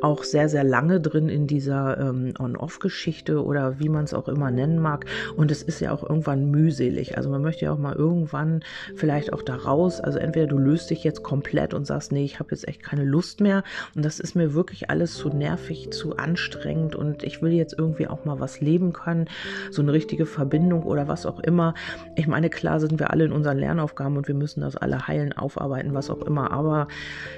auch 0.00 0.24
sehr, 0.24 0.48
sehr 0.48 0.64
lange 0.64 1.00
drin 1.00 1.28
in 1.28 1.46
dieser 1.46 1.98
ähm, 1.98 2.32
On-Off-Geschichte 2.38 3.44
oder 3.44 3.78
wie 3.78 3.88
man 3.88 4.04
es 4.04 4.14
auch 4.14 4.28
immer 4.28 4.50
nennen 4.50 4.78
mag. 4.78 5.06
Und 5.36 5.50
es 5.50 5.62
ist 5.62 5.80
ja 5.80 5.92
auch 5.92 6.02
irgendwann 6.08 6.50
mühselig. 6.50 7.16
Also 7.16 7.28
man 7.28 7.42
möchte 7.42 7.66
ja 7.66 7.72
auch 7.72 7.78
mal 7.78 7.94
irgendwann 7.94 8.62
vielleicht 8.96 9.32
auch 9.32 9.42
da 9.42 9.56
raus. 9.56 10.00
Also 10.00 10.18
entweder 10.18 10.46
du 10.46 10.58
löst 10.58 10.90
dich 10.90 11.04
jetzt 11.04 11.22
komplett 11.22 11.74
und 11.74 11.86
sagst, 11.86 12.12
nee, 12.12 12.24
ich 12.24 12.38
habe 12.38 12.50
jetzt 12.52 12.66
echt 12.66 12.82
keine 12.82 13.04
Lust 13.04 13.40
mehr. 13.40 13.64
Und 13.94 14.04
das 14.04 14.20
ist 14.20 14.34
mir 14.34 14.54
wirklich 14.54 14.90
alles 14.90 15.14
zu 15.14 15.28
nervig, 15.28 15.90
zu 15.90 16.16
anstrengend 16.16 16.96
und 16.96 17.22
ich 17.22 17.42
will 17.42 17.52
jetzt 17.52 17.74
irgendwie 17.78 18.08
auch 18.08 18.24
mal 18.24 18.40
was 18.40 18.60
leben 18.60 18.92
können, 18.92 19.28
so 19.70 19.82
eine 19.82 19.92
richtige 19.92 20.26
Verbindung 20.26 20.84
oder 20.84 21.08
was 21.08 21.26
auch 21.26 21.40
immer. 21.40 21.74
Ich 22.16 22.26
meine, 22.26 22.50
klar 22.50 22.80
sind 22.80 22.93
wir 22.98 23.04
wir 23.04 23.10
alle 23.10 23.24
in 23.26 23.32
unseren 23.32 23.58
Lernaufgaben 23.58 24.16
und 24.16 24.28
wir 24.28 24.34
müssen 24.34 24.62
das 24.62 24.76
alle 24.76 25.06
heilen, 25.06 25.32
aufarbeiten, 25.34 25.92
was 25.92 26.08
auch 26.08 26.22
immer. 26.22 26.50
Aber 26.50 26.88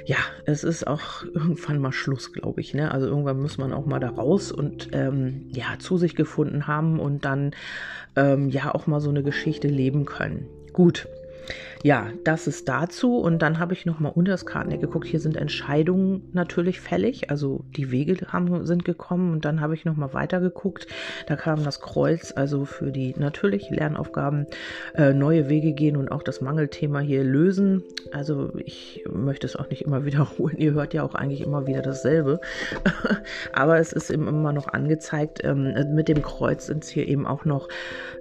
ja, 0.04 0.18
es 0.44 0.62
ist 0.62 0.86
auch 0.86 1.24
irgendwann 1.34 1.80
mal 1.80 1.92
Schluss, 1.92 2.32
glaube 2.32 2.60
ich. 2.60 2.72
Ne? 2.74 2.90
Also 2.92 3.06
irgendwann 3.06 3.40
muss 3.40 3.58
man 3.58 3.72
auch 3.72 3.86
mal 3.86 3.98
da 3.98 4.10
raus 4.10 4.52
und 4.52 4.90
ähm, 4.92 5.48
ja, 5.52 5.78
zu 5.78 5.98
sich 5.98 6.14
gefunden 6.14 6.66
haben 6.66 7.00
und 7.00 7.24
dann 7.24 7.52
ähm, 8.14 8.48
ja 8.48 8.74
auch 8.74 8.86
mal 8.86 9.00
so 9.00 9.10
eine 9.10 9.22
Geschichte 9.22 9.68
leben 9.68 10.04
können. 10.04 10.46
Gut, 10.72 11.08
ja, 11.86 12.08
das 12.24 12.48
ist 12.48 12.68
dazu. 12.68 13.16
Und 13.18 13.42
dann 13.42 13.60
habe 13.60 13.72
ich 13.72 13.86
nochmal 13.86 14.10
unter 14.12 14.32
das 14.32 14.44
Kartendeck 14.44 14.80
geguckt. 14.80 15.06
Hier 15.06 15.20
sind 15.20 15.36
Entscheidungen 15.36 16.28
natürlich 16.32 16.80
fällig. 16.80 17.30
Also 17.30 17.64
die 17.76 17.92
Wege 17.92 18.16
haben, 18.26 18.66
sind 18.66 18.84
gekommen. 18.84 19.32
Und 19.32 19.44
dann 19.44 19.60
habe 19.60 19.74
ich 19.74 19.84
nochmal 19.84 20.12
weiter 20.12 20.40
geguckt. 20.40 20.88
Da 21.28 21.36
kam 21.36 21.62
das 21.62 21.80
Kreuz, 21.80 22.32
also 22.34 22.64
für 22.64 22.90
die 22.90 23.14
natürlich 23.16 23.70
Lernaufgaben 23.70 24.46
äh, 24.96 25.12
neue 25.12 25.48
Wege 25.48 25.74
gehen 25.74 25.96
und 25.96 26.10
auch 26.10 26.24
das 26.24 26.40
Mangelthema 26.40 26.98
hier 26.98 27.22
lösen. 27.22 27.84
Also 28.10 28.50
ich 28.64 29.04
möchte 29.08 29.46
es 29.46 29.54
auch 29.54 29.70
nicht 29.70 29.82
immer 29.82 30.04
wiederholen. 30.04 30.56
Ihr 30.58 30.72
hört 30.72 30.92
ja 30.92 31.04
auch 31.04 31.14
eigentlich 31.14 31.42
immer 31.42 31.68
wieder 31.68 31.82
dasselbe. 31.82 32.40
Aber 33.52 33.78
es 33.78 33.92
ist 33.92 34.10
eben 34.10 34.26
immer 34.26 34.52
noch 34.52 34.66
angezeigt. 34.66 35.44
Ähm, 35.44 35.72
mit 35.94 36.08
dem 36.08 36.22
Kreuz 36.22 36.66
sind 36.66 36.82
es 36.82 36.90
hier 36.90 37.06
eben 37.06 37.28
auch 37.28 37.44
noch 37.44 37.68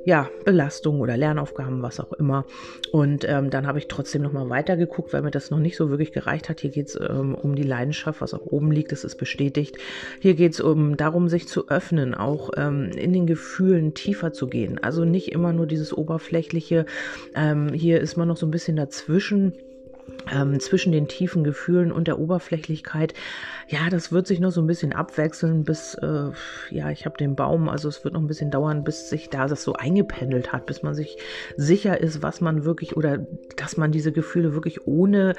ja, 0.06 0.30
Belastungen 0.46 1.02
oder 1.02 1.18
Lernaufgaben, 1.18 1.82
was 1.82 2.00
auch 2.00 2.14
immer. 2.14 2.46
Und 2.92 3.28
ähm, 3.28 3.50
dann 3.56 3.68
habe 3.68 3.80
ich 3.80 3.88
trotzdem 3.88 4.22
noch 4.22 4.34
mal 4.34 4.50
weitergeguckt, 4.50 5.14
weil 5.14 5.22
mir 5.22 5.32
das 5.32 5.50
noch 5.50 5.60
nicht 5.60 5.78
so 5.78 5.90
wirklich 5.90 6.12
gereicht 6.12 6.50
hat. 6.50 6.60
Hier 6.60 6.72
geht 6.72 6.90
es 6.90 7.00
ähm, 7.00 7.36
um 7.36 7.56
die 7.56 7.64
Leidenschaft, 7.64 8.22
was 8.22 8.34
auch 8.34 8.46
oben 8.46 8.72
liegt, 8.72 8.92
das 8.92 9.04
ist 9.04 9.16
bestätigt. 9.16 9.78
Hier 10.20 10.36
geht 10.36 10.54
es 10.54 10.60
um 10.60 10.98
darum, 10.98 11.30
sich 11.30 11.48
zu 11.48 11.70
öffnen, 11.70 12.14
auch 12.14 12.52
ähm, 12.58 12.92
in 12.92 13.14
den 13.14 13.26
Gefühlen 13.26 13.94
tiefer 13.94 14.34
zu 14.34 14.48
gehen. 14.48 14.78
Also 14.84 15.06
nicht 15.06 15.32
immer 15.32 15.54
nur 15.54 15.68
dieses 15.68 15.94
oberflächliche. 15.94 16.86
Ähm, 17.34 17.70
hier 17.74 18.02
ist 18.02 18.18
man 18.18 18.28
noch 18.28 18.38
so 18.38 18.46
ein 18.46 18.52
bisschen 18.52 18.76
dazwischen 18.76 19.54
ähm, 20.32 20.60
zwischen 20.60 20.92
den 20.92 21.08
tiefen 21.08 21.44
Gefühlen 21.44 21.92
und 21.92 22.08
der 22.08 22.20
Oberflächlichkeit. 22.20 23.14
Ja, 23.68 23.90
das 23.90 24.12
wird 24.12 24.28
sich 24.28 24.40
noch 24.40 24.52
so 24.52 24.62
ein 24.62 24.68
bisschen 24.68 24.94
abwechseln, 24.94 25.64
bis, 25.64 25.96
äh, 25.96 26.32
ja, 26.70 26.90
ich 26.92 27.06
habe 27.06 27.18
den 27.18 27.36
Baum, 27.36 27.70
also 27.70 27.90
es 27.90 28.04
wird 28.04 28.14
noch 28.14 28.22
ein 28.22 28.28
bisschen 28.28 28.52
dauern, 28.52 28.84
bis 28.84 29.10
sich 29.10 29.30
da 29.30 29.48
das 29.48 29.64
so 29.64 29.74
eingependelt 29.74 30.54
hat, 30.54 30.66
bis 30.66 30.84
man 30.84 30.94
sich 30.94 31.18
sicher 31.58 32.00
ist, 32.00 32.22
was 32.22 32.42
man 32.42 32.66
wirklich 32.66 32.96
oder 32.98 33.26
dass 33.58 33.78
man 33.78 33.92
diese 33.92 34.12
Gefühle 34.12 34.54
wirklich 34.54 34.88
ohne 34.88 35.34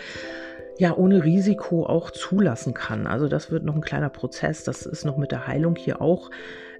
ja, 0.78 0.94
ohne 0.94 1.24
Risiko 1.24 1.86
auch 1.86 2.10
zulassen 2.10 2.74
kann. 2.74 3.06
Also 3.06 3.28
das 3.28 3.50
wird 3.50 3.64
noch 3.64 3.74
ein 3.74 3.80
kleiner 3.80 4.10
Prozess. 4.10 4.62
Das 4.62 4.84
ist 4.84 5.06
noch 5.06 5.16
mit 5.16 5.32
der 5.32 5.46
Heilung 5.46 5.74
hier 5.74 6.02
auch 6.02 6.30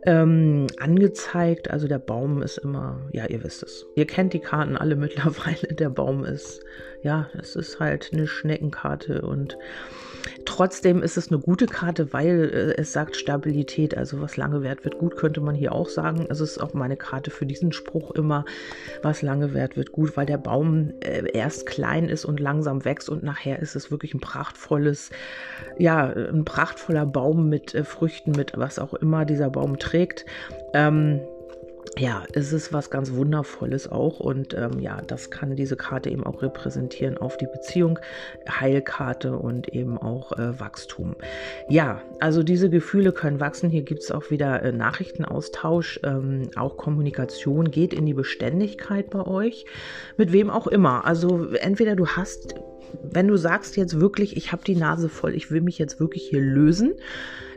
ähm, 0.07 0.69
angezeigt. 0.79 1.71
Also 1.71 1.89
der 1.89 1.99
Baum 1.99 2.43
ist 2.43 2.59
immer, 2.59 3.01
ja, 3.13 3.27
ihr 3.27 3.43
wisst 3.45 3.63
es. 3.63 3.87
Ihr 3.95 4.07
kennt 4.07 4.33
die 4.33 4.41
Karten 4.41 4.77
alle 4.77 4.97
mittlerweile. 4.97 5.75
Der 5.75 5.91
Baum 5.91 6.25
ist, 6.25 6.61
ja, 7.03 7.29
es 7.39 7.57
ist 7.57 7.81
halt 7.81 8.11
eine 8.13 8.27
Schneckenkarte 8.27 9.23
und 9.23 9.59
Trotzdem 10.45 11.03
ist 11.03 11.17
es 11.17 11.31
eine 11.31 11.41
gute 11.41 11.67
Karte, 11.67 12.13
weil 12.13 12.51
äh, 12.53 12.81
es 12.81 12.93
sagt 12.93 13.17
Stabilität, 13.17 13.97
also 13.97 14.21
was 14.21 14.37
lange 14.37 14.63
währt, 14.63 14.85
wird 14.85 14.99
gut, 14.99 15.17
könnte 15.17 15.41
man 15.41 15.55
hier 15.55 15.73
auch 15.73 15.89
sagen. 15.89 16.27
Es 16.29 16.41
ist 16.41 16.59
auch 16.59 16.75
meine 16.75 16.97
Karte 16.97 17.31
für 17.31 17.47
diesen 17.47 17.73
Spruch 17.73 18.11
immer, 18.13 18.45
was 19.03 19.23
lange 19.23 19.55
währt, 19.55 19.77
wird 19.77 19.93
gut, 19.93 20.17
weil 20.17 20.27
der 20.27 20.39
Baum 20.39 20.93
äh, 21.01 21.31
erst 21.33 21.67
klein 21.67 22.09
ist 22.09 22.25
und 22.25 22.41
langsam 22.41 22.85
wächst 22.85 23.09
und 23.09 23.23
nachher 23.23 23.61
ist 23.61 23.77
es 23.77 23.91
wirklich 23.91 24.15
ein 24.15 24.21
prachtvolles, 24.21 25.11
ja, 25.79 26.07
ein 26.07 26.45
prachtvoller 26.45 27.07
Baum 27.07 27.49
mit 27.49 27.75
äh, 27.75 27.85
Früchten, 27.85 28.33
mit 28.33 28.53
was 28.57 28.79
auch 28.79 28.95
immer 28.95 29.25
dieser 29.25 29.51
Baum 29.51 29.79
trägt. 29.79 29.96
Ähm, 30.75 31.21
ja, 31.99 32.25
es 32.35 32.53
ist 32.53 32.75
was 32.75 32.91
ganz 32.91 33.13
Wundervolles 33.13 33.91
auch 33.91 34.21
und 34.21 34.53
ähm, 34.53 34.81
ja, 34.81 35.01
das 35.07 35.31
kann 35.31 35.57
diese 35.57 35.77
Karte 35.77 36.11
eben 36.11 36.25
auch 36.25 36.43
repräsentieren 36.43 37.17
auf 37.17 37.39
die 37.39 37.47
Beziehung, 37.47 37.99
Heilkarte 38.49 39.39
und 39.39 39.69
eben 39.69 39.97
auch 39.97 40.33
äh, 40.33 40.61
Wachstum. 40.61 41.17
Ja, 41.71 42.03
also 42.21 42.43
diese 42.43 42.69
Gefühle 42.69 43.13
können 43.13 43.41
wachsen. 43.41 43.71
Hier 43.71 43.83
gibt 43.83 44.03
es 44.03 44.11
auch 44.11 44.31
wieder 44.31 44.63
äh, 44.63 44.73
Nachrichtenaustausch, 44.73 46.01
ähm, 46.05 46.51
auch 46.57 46.77
Kommunikation 46.77 47.71
geht 47.71 47.95
in 47.95 48.05
die 48.05 48.15
Beständigkeit 48.15 49.09
bei 49.09 49.27
euch, 49.27 49.65
mit 50.19 50.33
wem 50.33 50.51
auch 50.51 50.67
immer. 50.67 51.07
Also 51.07 51.49
entweder 51.55 51.97
du 51.97 52.07
hast 52.07 52.57
wenn 53.03 53.29
du 53.29 53.37
sagst 53.37 53.77
jetzt 53.77 54.01
wirklich, 54.01 54.37
ich 54.37 54.53
habe 54.53 54.65
die 54.65 54.77
Nase 54.77 55.09
voll, 55.09 55.35
ich 55.35 55.51
will 55.51 55.61
mich 55.61 55.79
jetzt 55.79 56.01
wirklich 56.01 56.29
hier 56.29 56.41
lösen, 56.41 56.95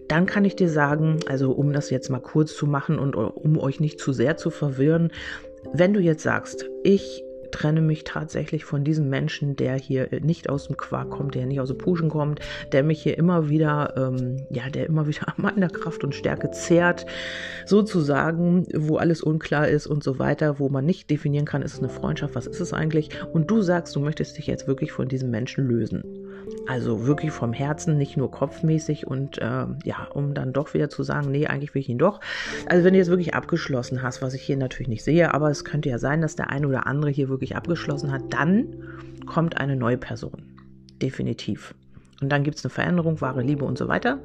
dann 0.08 0.26
kann 0.26 0.46
ich 0.46 0.56
dir 0.56 0.70
sagen, 0.70 1.20
also 1.28 1.52
um 1.52 1.72
das 1.72 1.90
jetzt 1.90 2.10
mal 2.10 2.20
kurz 2.20 2.56
zu 2.56 2.66
machen 2.66 2.98
und 2.98 3.16
um 3.16 3.58
euch 3.58 3.80
nicht 3.80 4.00
zu 4.00 4.12
sehr 4.12 4.38
zu 4.38 4.50
verwirren, 4.50 5.12
wenn 5.74 5.94
du 5.94 6.00
jetzt 6.00 6.24
sagst, 6.24 6.66
ich 6.84 7.24
trenne 7.52 7.82
mich 7.82 8.04
tatsächlich 8.04 8.66
von 8.66 8.84
diesem 8.84 9.10
Menschen, 9.10 9.56
der 9.56 9.76
hier 9.76 10.10
nicht 10.22 10.50
aus 10.50 10.68
dem 10.68 10.78
Quark 10.78 11.10
kommt, 11.10 11.36
der 11.36 11.46
nicht 11.46 11.60
aus 11.60 11.70
dem 11.70 11.78
Puschen 11.78 12.10
kommt, 12.10 12.40
der 12.72 12.84
mich 12.84 13.02
hier 13.02 13.18
immer 13.18 13.50
wieder, 13.50 13.94
ähm, 13.98 14.46
ja, 14.50 14.70
der 14.70 14.88
immer 14.88 15.08
wieder 15.08 15.28
an 15.28 15.36
meiner 15.38 15.70
Kraft 15.70 16.04
und 16.04 16.16
Stärke 16.16 16.52
zehrt, 16.52 17.06
sozusagen, 17.66 18.66
wo 18.76 18.98
alles 18.98 19.22
unklar 19.22 19.68
ist 19.68 19.88
und 19.88 20.04
so 20.04 20.20
weiter, 20.20 20.60
wo 20.60 20.70
man 20.70 20.86
nicht 20.86 21.10
definieren 21.10 21.46
kann, 21.46 21.62
ist 21.62 21.74
es 21.74 21.80
eine 21.80 21.90
Freundschaft, 21.90 22.36
was 22.36 22.48
ist 22.48 22.60
es 22.60 22.74
eigentlich? 22.74 23.10
Und 23.34 23.50
du 23.50 23.62
sagst, 23.62 23.96
du 23.96 24.00
möchtest 24.00 24.38
dich 24.38 24.48
jetzt 24.48 24.68
wirklich 24.68 24.92
von 24.92 25.08
diesem 25.08 25.30
Menschen 25.30 25.68
lösen. 25.68 26.04
Also 26.70 27.08
wirklich 27.08 27.32
vom 27.32 27.52
Herzen, 27.52 27.98
nicht 27.98 28.16
nur 28.16 28.30
kopfmäßig 28.30 29.08
und 29.08 29.40
äh, 29.40 29.66
ja, 29.84 30.08
um 30.14 30.36
dann 30.36 30.54
doch 30.54 30.76
wieder 30.76 30.88
zu 30.88 31.02
sagen, 31.02 31.32
nee, 31.32 31.48
eigentlich 31.48 31.74
will 31.74 31.82
ich 31.82 31.90
ihn 31.90 31.98
doch. 31.98 32.20
Also 32.68 32.84
wenn 32.84 32.94
du 32.94 33.00
jetzt 33.00 33.10
wirklich 33.10 33.34
abgeschlossen 33.34 34.04
hast, 34.04 34.22
was 34.22 34.36
ich 34.36 34.44
hier 34.44 34.56
natürlich 34.56 34.88
nicht 34.88 35.04
sehe, 35.04 35.34
aber 35.34 35.50
es 35.50 35.66
könnte 35.66 35.90
ja 35.90 35.98
sein, 35.98 36.22
dass 36.22 36.36
der 36.36 36.52
eine 36.52 36.68
oder 36.68 36.86
andere 36.86 37.10
hier 37.10 37.28
wirklich 37.28 37.56
abgeschlossen 37.56 38.12
hat, 38.12 38.22
dann 38.30 38.68
kommt 39.26 39.58
eine 39.58 39.78
neue 39.78 39.98
Person. 39.98 40.44
Definitiv. 41.02 41.74
Und 42.22 42.30
dann 42.30 42.44
gibt 42.44 42.60
es 42.60 42.66
eine 42.66 42.70
Veränderung, 42.70 43.20
wahre 43.20 43.42
Liebe 43.42 43.66
und 43.66 43.80
so 43.80 43.88
weiter. 43.88 44.20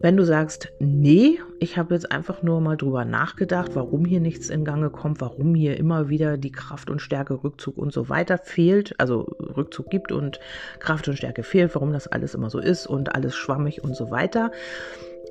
Wenn 0.00 0.16
du 0.16 0.24
sagst, 0.24 0.68
nee, 0.78 1.40
ich 1.58 1.76
habe 1.76 1.94
jetzt 1.94 2.12
einfach 2.12 2.42
nur 2.42 2.60
mal 2.60 2.76
drüber 2.76 3.04
nachgedacht, 3.04 3.72
warum 3.74 4.04
hier 4.04 4.20
nichts 4.20 4.48
in 4.48 4.64
Gange 4.64 4.90
kommt, 4.90 5.20
warum 5.20 5.56
hier 5.56 5.76
immer 5.76 6.08
wieder 6.08 6.36
die 6.36 6.52
Kraft 6.52 6.88
und 6.88 7.02
Stärke, 7.02 7.42
Rückzug 7.42 7.76
und 7.76 7.92
so 7.92 8.08
weiter 8.08 8.38
fehlt, 8.38 8.94
also 8.98 9.22
Rückzug 9.56 9.90
gibt 9.90 10.12
und 10.12 10.38
Kraft 10.78 11.08
und 11.08 11.16
Stärke 11.16 11.42
fehlt, 11.42 11.74
warum 11.74 11.92
das 11.92 12.06
alles 12.06 12.34
immer 12.34 12.48
so 12.48 12.60
ist 12.60 12.86
und 12.86 13.14
alles 13.16 13.34
schwammig 13.34 13.82
und 13.82 13.96
so 13.96 14.10
weiter. 14.12 14.52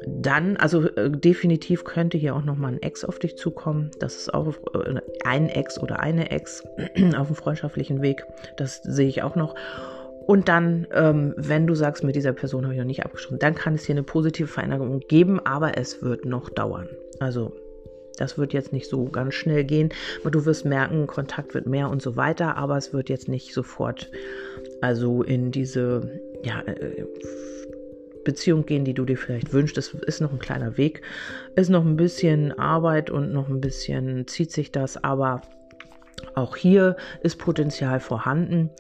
Dann, 0.06 0.58
also 0.58 0.84
äh, 0.90 1.10
definitiv 1.10 1.84
könnte 1.86 2.18
hier 2.18 2.36
auch 2.36 2.44
nochmal 2.44 2.74
ein 2.74 2.82
Ex 2.82 3.04
auf 3.06 3.20
dich 3.20 3.38
zukommen. 3.38 3.92
Das 4.00 4.16
ist 4.18 4.34
auch 4.34 4.54
äh, 4.74 5.00
ein 5.24 5.48
Ex 5.48 5.80
oder 5.82 6.02
eine 6.02 6.30
Ex 6.30 6.64
auf 7.18 7.28
dem 7.28 7.36
freundschaftlichen 7.36 8.02
Weg. 8.02 8.26
Das 8.58 8.82
sehe 8.84 9.08
ich 9.08 9.24
auch 9.24 9.36
noch. 9.36 9.56
Und 10.27 10.50
dann, 10.50 10.86
ähm, 10.93 11.34
wenn 11.38 11.67
du 11.67 11.74
sagst, 11.74 12.03
mit 12.03 12.17
dieser 12.17 12.34
Person 12.34 12.65
habe 12.65 12.74
ich 12.74 12.79
noch 12.79 12.86
nicht 12.86 13.05
abgeschlossen, 13.05 13.39
dann 13.39 13.55
kann 13.55 13.75
es 13.75 13.86
hier 13.86 13.96
eine 13.96 14.03
positive 14.03 14.48
Veränderung 14.48 15.00
geben, 15.00 15.39
aber 15.39 15.77
es 15.77 16.03
wird 16.03 16.25
noch 16.25 16.50
dauern. 16.50 16.89
Also 17.19 17.53
das 18.17 18.38
wird 18.38 18.51
jetzt 18.51 18.74
nicht 18.74 18.89
so 18.89 19.05
ganz 19.05 19.36
schnell 19.36 19.63
gehen, 19.63 19.89
aber 20.19 20.31
du 20.31 20.46
wirst 20.46 20.65
merken, 20.65 21.07
Kontakt 21.07 21.53
wird 21.53 21.65
mehr 21.65 21.89
und 21.89 22.01
so 22.01 22.17
weiter, 22.17 22.57
aber 22.57 22.75
es 22.75 22.91
wird 22.91 23.07
jetzt 23.07 23.29
nicht 23.29 23.53
sofort 23.53 24.12
also 24.81 25.24
in 25.24 25.51
diese 25.51 26.19
ja, 26.43 26.60
äh, 26.62 27.05
Beziehung 28.25 28.65
gehen, 28.65 28.84
die 28.84 28.93
du 28.93 29.05
dir 29.05 29.17
vielleicht 29.17 29.53
wünschst. 29.53 29.77
Das 29.77 29.93
ist 29.93 30.19
noch 30.19 30.34
ein 30.34 30.39
kleiner 30.39 30.75
Weg, 30.75 31.03
ist 31.55 31.69
noch 31.69 31.86
ein 31.86 31.96
bisschen 31.96 32.51
Arbeit 32.60 33.10
und 33.10 33.31
noch 33.31 33.48
ein 33.48 33.62
bisschen 33.62 34.27
zieht 34.27 34.51
sich 34.51 34.74
das, 34.74 35.01
aber 35.01 35.41
auch 36.36 36.57
hier 36.57 36.98
ist 37.22 37.38
Potenzial 37.38 38.01
vorhanden. 38.01 38.72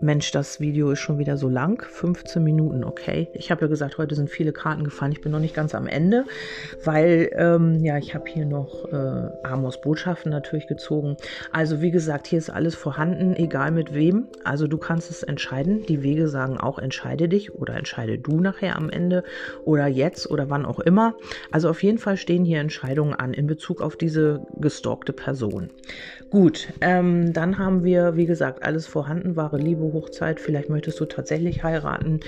Mensch, 0.00 0.32
das 0.32 0.60
Video 0.60 0.90
ist 0.90 0.98
schon 0.98 1.18
wieder 1.18 1.36
so 1.36 1.48
lang. 1.48 1.82
15 1.88 2.42
Minuten, 2.42 2.84
okay. 2.84 3.28
Ich 3.32 3.50
habe 3.50 3.62
ja 3.62 3.68
gesagt, 3.68 3.96
heute 3.96 4.14
sind 4.14 4.28
viele 4.28 4.52
Karten 4.52 4.84
gefallen. 4.84 5.12
Ich 5.12 5.20
bin 5.20 5.30
noch 5.30 5.38
nicht 5.38 5.54
ganz 5.54 5.74
am 5.74 5.86
Ende, 5.86 6.24
weil 6.82 7.30
ähm, 7.34 7.82
ja, 7.82 7.96
ich 7.96 8.14
habe 8.14 8.24
hier 8.28 8.44
noch 8.44 8.92
äh, 8.92 9.30
Amos 9.44 9.80
Botschaften 9.80 10.30
natürlich 10.30 10.66
gezogen. 10.66 11.16
Also 11.52 11.80
wie 11.80 11.90
gesagt, 11.90 12.26
hier 12.26 12.38
ist 12.38 12.50
alles 12.50 12.74
vorhanden, 12.74 13.34
egal 13.36 13.70
mit 13.70 13.94
wem. 13.94 14.26
Also 14.42 14.66
du 14.66 14.78
kannst 14.78 15.10
es 15.10 15.22
entscheiden. 15.22 15.86
Die 15.86 16.02
Wege 16.02 16.28
sagen 16.28 16.58
auch, 16.58 16.78
entscheide 16.78 17.28
dich 17.28 17.54
oder 17.54 17.74
entscheide 17.74 18.18
du 18.18 18.40
nachher 18.40 18.76
am 18.76 18.90
Ende 18.90 19.22
oder 19.64 19.86
jetzt 19.86 20.30
oder 20.30 20.50
wann 20.50 20.66
auch 20.66 20.80
immer. 20.80 21.14
Also 21.52 21.70
auf 21.70 21.82
jeden 21.82 21.98
Fall 21.98 22.16
stehen 22.16 22.44
hier 22.44 22.60
Entscheidungen 22.60 23.14
an 23.14 23.32
in 23.32 23.46
Bezug 23.46 23.80
auf 23.80 23.96
diese 23.96 24.44
gestalkte 24.56 25.12
Person. 25.12 25.70
Gut, 26.30 26.68
ähm, 26.80 27.32
dann 27.32 27.58
haben 27.58 27.84
wir, 27.84 28.16
wie 28.16 28.26
gesagt, 28.26 28.64
alles 28.64 28.88
vorhanden, 28.88 29.36
wahre 29.36 29.56
Liebe, 29.56 29.83
Hochzeit. 29.92 30.40
Vielleicht 30.40 30.68
möchtest 30.68 31.00
du 31.00 31.04
tatsächlich 31.04 31.62
heiraten. 31.62 32.20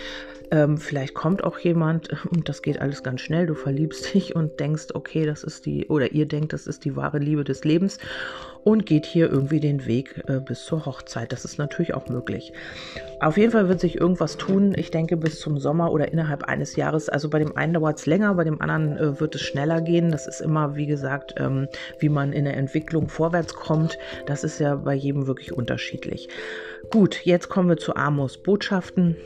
Ähm, 0.51 0.79
vielleicht 0.79 1.15
kommt 1.15 1.43
auch 1.43 1.59
jemand 1.59 2.11
und 2.31 2.49
das 2.49 2.63
geht 2.63 2.81
alles 2.81 3.03
ganz 3.03 3.21
schnell. 3.21 3.47
Du 3.47 3.55
verliebst 3.55 4.15
dich 4.15 4.37
und 4.37 4.61
denkst, 4.61 4.89
okay, 4.95 5.27
das 5.27 5.43
ist 5.43 5.67
die, 5.67 5.87
oder 5.87 6.13
ihr 6.13 6.27
denkt, 6.27 6.53
das 6.53 6.67
ist 6.67 6.85
die 6.85 6.97
wahre 6.97 7.19
Liebe 7.19 7.45
des 7.45 7.65
Lebens 7.65 7.99
und 8.67 8.85
geht 8.85 9.07
hier 9.07 9.31
irgendwie 9.31 9.61
den 9.61 9.87
Weg 9.87 10.25
äh, 10.27 10.41
bis 10.41 10.65
zur 10.65 10.87
Hochzeit. 10.87 11.31
Das 11.31 11.45
ist 11.45 11.57
natürlich 11.57 11.95
auch 11.95 12.09
möglich. 12.09 12.53
Auf 13.21 13.37
jeden 13.37 13.53
Fall 13.53 13.69
wird 13.69 13.79
sich 13.79 14.01
irgendwas 14.01 14.37
tun, 14.39 14.75
ich 14.77 14.91
denke 14.91 15.17
bis 15.17 15.39
zum 15.39 15.59
Sommer 15.59 15.93
oder 15.93 16.11
innerhalb 16.11 16.43
eines 16.43 16.75
Jahres. 16.75 17.09
Also 17.09 17.31
bei 17.31 17.39
dem 17.39 17.57
einen 17.57 17.75
dauert 17.75 18.01
es 18.01 18.07
länger, 18.07 18.35
bei 18.35 18.43
dem 18.43 18.61
anderen 18.61 18.97
äh, 18.97 19.21
wird 19.21 19.37
es 19.37 19.43
schneller 19.43 19.81
gehen. 19.81 20.11
Das 20.11 20.27
ist 20.27 20.41
immer, 20.41 20.75
wie 20.75 20.87
gesagt, 20.87 21.35
ähm, 21.39 21.69
wie 22.01 22.09
man 22.09 22.33
in 22.33 22.45
der 22.45 22.57
Entwicklung 22.57 23.09
vorwärts 23.09 23.55
kommt. 23.55 23.99
Das 24.27 24.43
ist 24.43 24.59
ja 24.59 24.75
bei 24.75 24.95
jedem 24.95 25.29
wirklich 25.29 25.53
unterschiedlich. 25.53 26.29
Gut, 26.91 27.21
jetzt 27.25 27.49
kommen 27.49 27.69
wir 27.69 27.77
zu 27.77 27.97
Amos 27.97 28.39
Botschaften. 28.39 29.17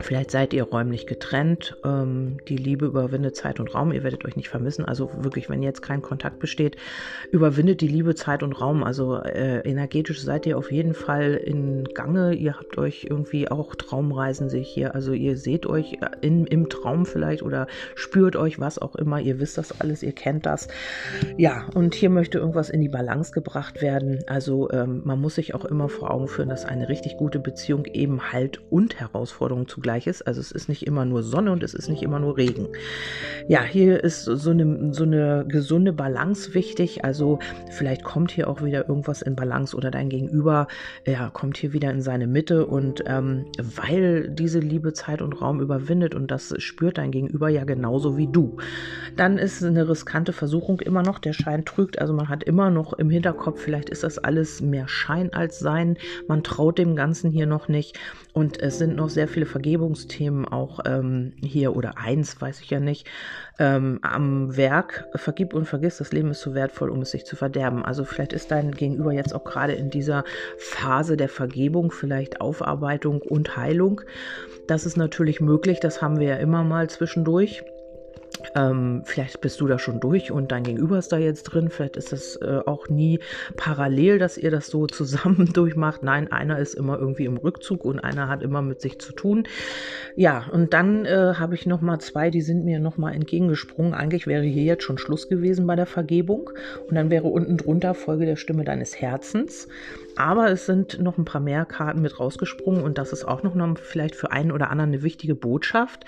Vielleicht 0.00 0.30
seid 0.30 0.52
ihr 0.52 0.64
räumlich 0.64 1.06
getrennt. 1.06 1.76
Ähm, 1.84 2.38
die 2.48 2.56
Liebe 2.56 2.86
überwindet 2.86 3.36
Zeit 3.36 3.60
und 3.60 3.74
Raum. 3.74 3.92
Ihr 3.92 4.02
werdet 4.02 4.24
euch 4.24 4.36
nicht 4.36 4.48
vermissen. 4.48 4.84
Also 4.84 5.10
wirklich, 5.18 5.48
wenn 5.48 5.62
jetzt 5.62 5.82
kein 5.82 6.02
Kontakt 6.02 6.38
besteht, 6.38 6.76
überwindet 7.30 7.80
die 7.80 7.88
Liebe 7.88 8.14
Zeit 8.14 8.42
und 8.42 8.60
Raum. 8.60 8.82
Also 8.82 9.16
äh, 9.16 9.60
energetisch 9.60 10.20
seid 10.20 10.46
ihr 10.46 10.58
auf 10.58 10.72
jeden 10.72 10.94
Fall 10.94 11.34
in 11.34 11.84
Gange. 11.94 12.34
Ihr 12.34 12.58
habt 12.58 12.76
euch 12.76 13.06
irgendwie 13.08 13.50
auch 13.50 13.74
Traumreisen 13.74 14.48
sich 14.48 14.68
hier. 14.68 14.94
Also 14.94 15.12
ihr 15.12 15.36
seht 15.36 15.66
euch 15.66 15.98
in, 16.20 16.46
im 16.46 16.68
Traum 16.68 17.06
vielleicht 17.06 17.42
oder 17.42 17.66
spürt 17.94 18.36
euch 18.36 18.58
was 18.58 18.78
auch 18.78 18.96
immer. 18.96 19.20
Ihr 19.20 19.38
wisst 19.38 19.58
das 19.58 19.80
alles, 19.80 20.02
ihr 20.02 20.12
kennt 20.12 20.46
das. 20.46 20.68
Ja, 21.36 21.66
und 21.74 21.94
hier 21.94 22.10
möchte 22.10 22.38
irgendwas 22.38 22.70
in 22.70 22.80
die 22.80 22.88
Balance 22.88 23.32
gebracht 23.32 23.80
werden. 23.80 24.24
Also 24.26 24.70
ähm, 24.70 25.02
man 25.04 25.20
muss 25.20 25.36
sich 25.36 25.54
auch 25.54 25.64
immer 25.64 25.88
vor 25.88 26.10
Augen 26.10 26.28
führen, 26.28 26.48
dass 26.48 26.64
eine 26.64 26.88
richtig 26.88 27.16
gute 27.16 27.38
Beziehung 27.38 27.84
eben 27.86 28.32
Halt 28.32 28.60
und 28.70 29.00
Herausforderung 29.00 29.68
zugleich 29.68 29.83
zugleich 29.84 30.06
ist. 30.06 30.26
Also 30.26 30.40
es 30.40 30.50
ist 30.50 30.70
nicht 30.70 30.86
immer 30.86 31.04
nur 31.04 31.22
Sonne 31.22 31.52
und 31.52 31.62
es 31.62 31.74
ist 31.74 31.90
nicht 31.90 32.02
immer 32.02 32.18
nur 32.18 32.38
Regen. 32.38 32.68
Ja, 33.48 33.62
hier 33.62 34.02
ist 34.02 34.24
so 34.24 34.50
eine, 34.50 34.94
so 34.94 35.04
eine 35.04 35.44
gesunde 35.46 35.92
Balance 35.92 36.54
wichtig. 36.54 37.04
Also 37.04 37.38
vielleicht 37.70 38.02
kommt 38.02 38.30
hier 38.30 38.48
auch 38.48 38.62
wieder 38.64 38.88
irgendwas 38.88 39.20
in 39.20 39.36
Balance 39.36 39.76
oder 39.76 39.90
dein 39.90 40.08
Gegenüber 40.08 40.68
ja, 41.06 41.28
kommt 41.28 41.58
hier 41.58 41.74
wieder 41.74 41.90
in 41.90 42.00
seine 42.00 42.26
Mitte 42.26 42.64
und 42.64 43.04
ähm, 43.06 43.44
weil 43.58 44.30
diese 44.30 44.58
Liebe 44.58 44.94
Zeit 44.94 45.20
und 45.20 45.42
Raum 45.42 45.60
überwindet 45.60 46.14
und 46.14 46.30
das 46.30 46.54
spürt 46.62 46.96
dein 46.96 47.10
Gegenüber 47.10 47.50
ja 47.50 47.64
genauso 47.64 48.16
wie 48.16 48.28
du. 48.28 48.56
Dann 49.16 49.36
ist 49.36 49.62
eine 49.62 49.86
riskante 49.86 50.32
Versuchung 50.32 50.80
immer 50.80 51.02
noch, 51.02 51.18
der 51.18 51.34
Schein 51.34 51.66
trügt. 51.66 51.98
Also 51.98 52.14
man 52.14 52.30
hat 52.30 52.42
immer 52.42 52.70
noch 52.70 52.94
im 52.94 53.10
Hinterkopf, 53.10 53.60
vielleicht 53.60 53.90
ist 53.90 54.02
das 54.02 54.16
alles 54.18 54.62
mehr 54.62 54.88
Schein 54.88 55.34
als 55.34 55.58
Sein. 55.58 55.98
Man 56.26 56.42
traut 56.42 56.78
dem 56.78 56.96
Ganzen 56.96 57.30
hier 57.30 57.46
noch 57.46 57.68
nicht 57.68 57.98
und 58.32 58.60
es 58.62 58.78
sind 58.78 58.96
noch 58.96 59.10
sehr 59.10 59.28
viele 59.28 59.46
Vergebungen 59.46 59.73
Vergebungsthemen 59.74 60.46
auch 60.46 60.78
ähm, 60.86 61.32
hier 61.42 61.74
oder 61.74 61.98
eins, 61.98 62.40
weiß 62.40 62.60
ich 62.60 62.70
ja 62.70 62.78
nicht, 62.78 63.08
ähm, 63.58 63.98
am 64.02 64.56
Werk. 64.56 65.08
Vergib 65.16 65.52
und 65.52 65.66
vergiss, 65.66 65.98
das 65.98 66.12
Leben 66.12 66.30
ist 66.30 66.42
zu 66.42 66.54
wertvoll, 66.54 66.90
um 66.90 67.00
es 67.00 67.10
sich 67.10 67.26
zu 67.26 67.34
verderben. 67.34 67.84
Also 67.84 68.04
vielleicht 68.04 68.32
ist 68.32 68.52
dein 68.52 68.70
Gegenüber 68.70 69.12
jetzt 69.12 69.34
auch 69.34 69.42
gerade 69.42 69.72
in 69.72 69.90
dieser 69.90 70.22
Phase 70.58 71.16
der 71.16 71.28
Vergebung, 71.28 71.90
vielleicht 71.90 72.40
Aufarbeitung 72.40 73.20
und 73.20 73.56
Heilung. 73.56 74.00
Das 74.68 74.86
ist 74.86 74.96
natürlich 74.96 75.40
möglich, 75.40 75.80
das 75.80 76.00
haben 76.00 76.20
wir 76.20 76.28
ja 76.28 76.36
immer 76.36 76.62
mal 76.62 76.88
zwischendurch. 76.88 77.64
Ähm, 78.54 79.02
vielleicht 79.04 79.40
bist 79.40 79.60
du 79.60 79.66
da 79.66 79.78
schon 79.78 80.00
durch 80.00 80.30
und 80.30 80.52
dein 80.52 80.62
Gegenüber 80.62 80.98
ist 80.98 81.12
da 81.12 81.18
jetzt 81.18 81.44
drin. 81.44 81.70
Vielleicht 81.70 81.96
ist 81.96 82.12
das 82.12 82.36
äh, 82.36 82.60
auch 82.66 82.88
nie 82.88 83.20
parallel, 83.56 84.18
dass 84.18 84.38
ihr 84.38 84.50
das 84.50 84.68
so 84.68 84.86
zusammen 84.88 85.52
durchmacht. 85.52 86.02
Nein, 86.02 86.30
einer 86.30 86.58
ist 86.58 86.74
immer 86.74 86.98
irgendwie 86.98 87.24
im 87.24 87.36
Rückzug 87.36 87.84
und 87.84 87.98
einer 88.00 88.28
hat 88.28 88.42
immer 88.42 88.62
mit 88.62 88.80
sich 88.80 88.98
zu 88.98 89.12
tun. 89.12 89.44
Ja, 90.16 90.46
und 90.52 90.72
dann 90.72 91.04
äh, 91.04 91.34
habe 91.34 91.54
ich 91.54 91.66
noch 91.66 91.80
mal 91.80 91.98
zwei, 91.98 92.30
die 92.30 92.42
sind 92.42 92.64
mir 92.64 92.78
noch 92.78 92.96
mal 92.96 93.12
entgegengesprungen. 93.12 93.94
Eigentlich 93.94 94.26
wäre 94.26 94.44
hier 94.44 94.64
jetzt 94.64 94.84
schon 94.84 94.98
Schluss 94.98 95.28
gewesen 95.28 95.66
bei 95.66 95.76
der 95.76 95.86
Vergebung 95.86 96.50
und 96.88 96.94
dann 96.94 97.10
wäre 97.10 97.28
unten 97.28 97.56
drunter 97.56 97.94
Folge 97.94 98.26
der 98.26 98.36
Stimme 98.36 98.64
deines 98.64 99.00
Herzens. 99.00 99.68
Aber 100.16 100.50
es 100.50 100.66
sind 100.66 101.00
noch 101.00 101.18
ein 101.18 101.24
paar 101.24 101.40
mehr 101.40 101.64
Karten 101.64 102.00
mit 102.00 102.18
rausgesprungen 102.20 102.82
und 102.82 102.98
das 102.98 103.12
ist 103.12 103.24
auch 103.24 103.42
noch 103.42 103.54
vielleicht 103.78 104.14
für 104.14 104.30
einen 104.30 104.52
oder 104.52 104.70
anderen 104.70 104.92
eine 104.92 105.02
wichtige 105.02 105.34
Botschaft. 105.34 106.04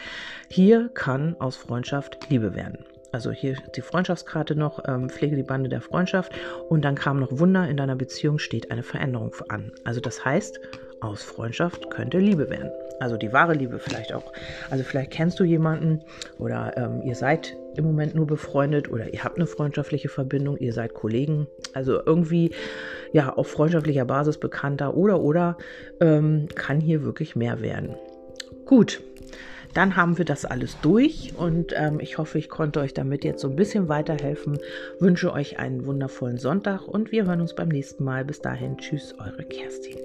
Hier 0.48 0.90
kann 0.94 1.36
aus 1.38 1.56
Freundschaft 1.56 2.30
Liebe 2.30 2.54
werden. 2.54 2.84
Also 3.12 3.30
hier 3.30 3.56
die 3.74 3.80
Freundschaftskarte 3.80 4.54
noch, 4.54 4.82
ähm, 4.86 5.08
pflege 5.08 5.36
die 5.36 5.42
Bande 5.42 5.68
der 5.68 5.80
Freundschaft 5.80 6.32
und 6.68 6.84
dann 6.84 6.96
kam 6.96 7.18
noch 7.18 7.38
Wunder, 7.38 7.68
in 7.68 7.76
deiner 7.76 7.96
Beziehung 7.96 8.38
steht 8.38 8.70
eine 8.70 8.82
Veränderung 8.82 9.32
an. 9.48 9.72
Also 9.84 10.00
das 10.00 10.24
heißt, 10.24 10.60
aus 11.00 11.22
Freundschaft 11.22 11.90
könnte 11.90 12.18
Liebe 12.18 12.50
werden. 12.50 12.70
Also 13.00 13.16
die 13.16 13.32
wahre 13.32 13.54
Liebe 13.54 13.78
vielleicht 13.78 14.12
auch. 14.12 14.32
Also 14.70 14.84
vielleicht 14.84 15.12
kennst 15.12 15.38
du 15.40 15.44
jemanden 15.44 16.02
oder 16.38 16.76
ähm, 16.76 17.02
ihr 17.02 17.14
seid 17.14 17.56
im 17.76 17.84
Moment 17.84 18.14
nur 18.14 18.26
befreundet 18.26 18.90
oder 18.90 19.12
ihr 19.12 19.24
habt 19.24 19.36
eine 19.36 19.46
freundschaftliche 19.46 20.08
Verbindung, 20.08 20.56
ihr 20.56 20.72
seid 20.72 20.94
Kollegen. 20.94 21.46
Also 21.74 22.00
irgendwie 22.04 22.50
ja 23.12 23.32
auf 23.32 23.48
freundschaftlicher 23.48 24.04
Basis 24.04 24.38
bekannter 24.38 24.96
oder 24.96 25.20
oder 25.20 25.56
ähm, 26.00 26.48
kann 26.54 26.80
hier 26.80 27.04
wirklich 27.04 27.36
mehr 27.36 27.60
werden. 27.60 27.96
Gut, 28.64 29.00
dann 29.74 29.94
haben 29.94 30.16
wir 30.16 30.24
das 30.24 30.46
alles 30.46 30.80
durch 30.80 31.34
und 31.36 31.74
ähm, 31.76 32.00
ich 32.00 32.16
hoffe, 32.16 32.38
ich 32.38 32.48
konnte 32.48 32.80
euch 32.80 32.94
damit 32.94 33.24
jetzt 33.24 33.42
so 33.42 33.48
ein 33.48 33.56
bisschen 33.56 33.88
weiterhelfen. 33.88 34.58
Wünsche 35.00 35.32
euch 35.32 35.58
einen 35.58 35.84
wundervollen 35.84 36.38
Sonntag 36.38 36.88
und 36.88 37.12
wir 37.12 37.26
hören 37.26 37.42
uns 37.42 37.54
beim 37.54 37.68
nächsten 37.68 38.02
Mal. 38.02 38.24
Bis 38.24 38.40
dahin, 38.40 38.78
tschüss, 38.78 39.14
eure 39.18 39.44
Kerstin. 39.44 39.98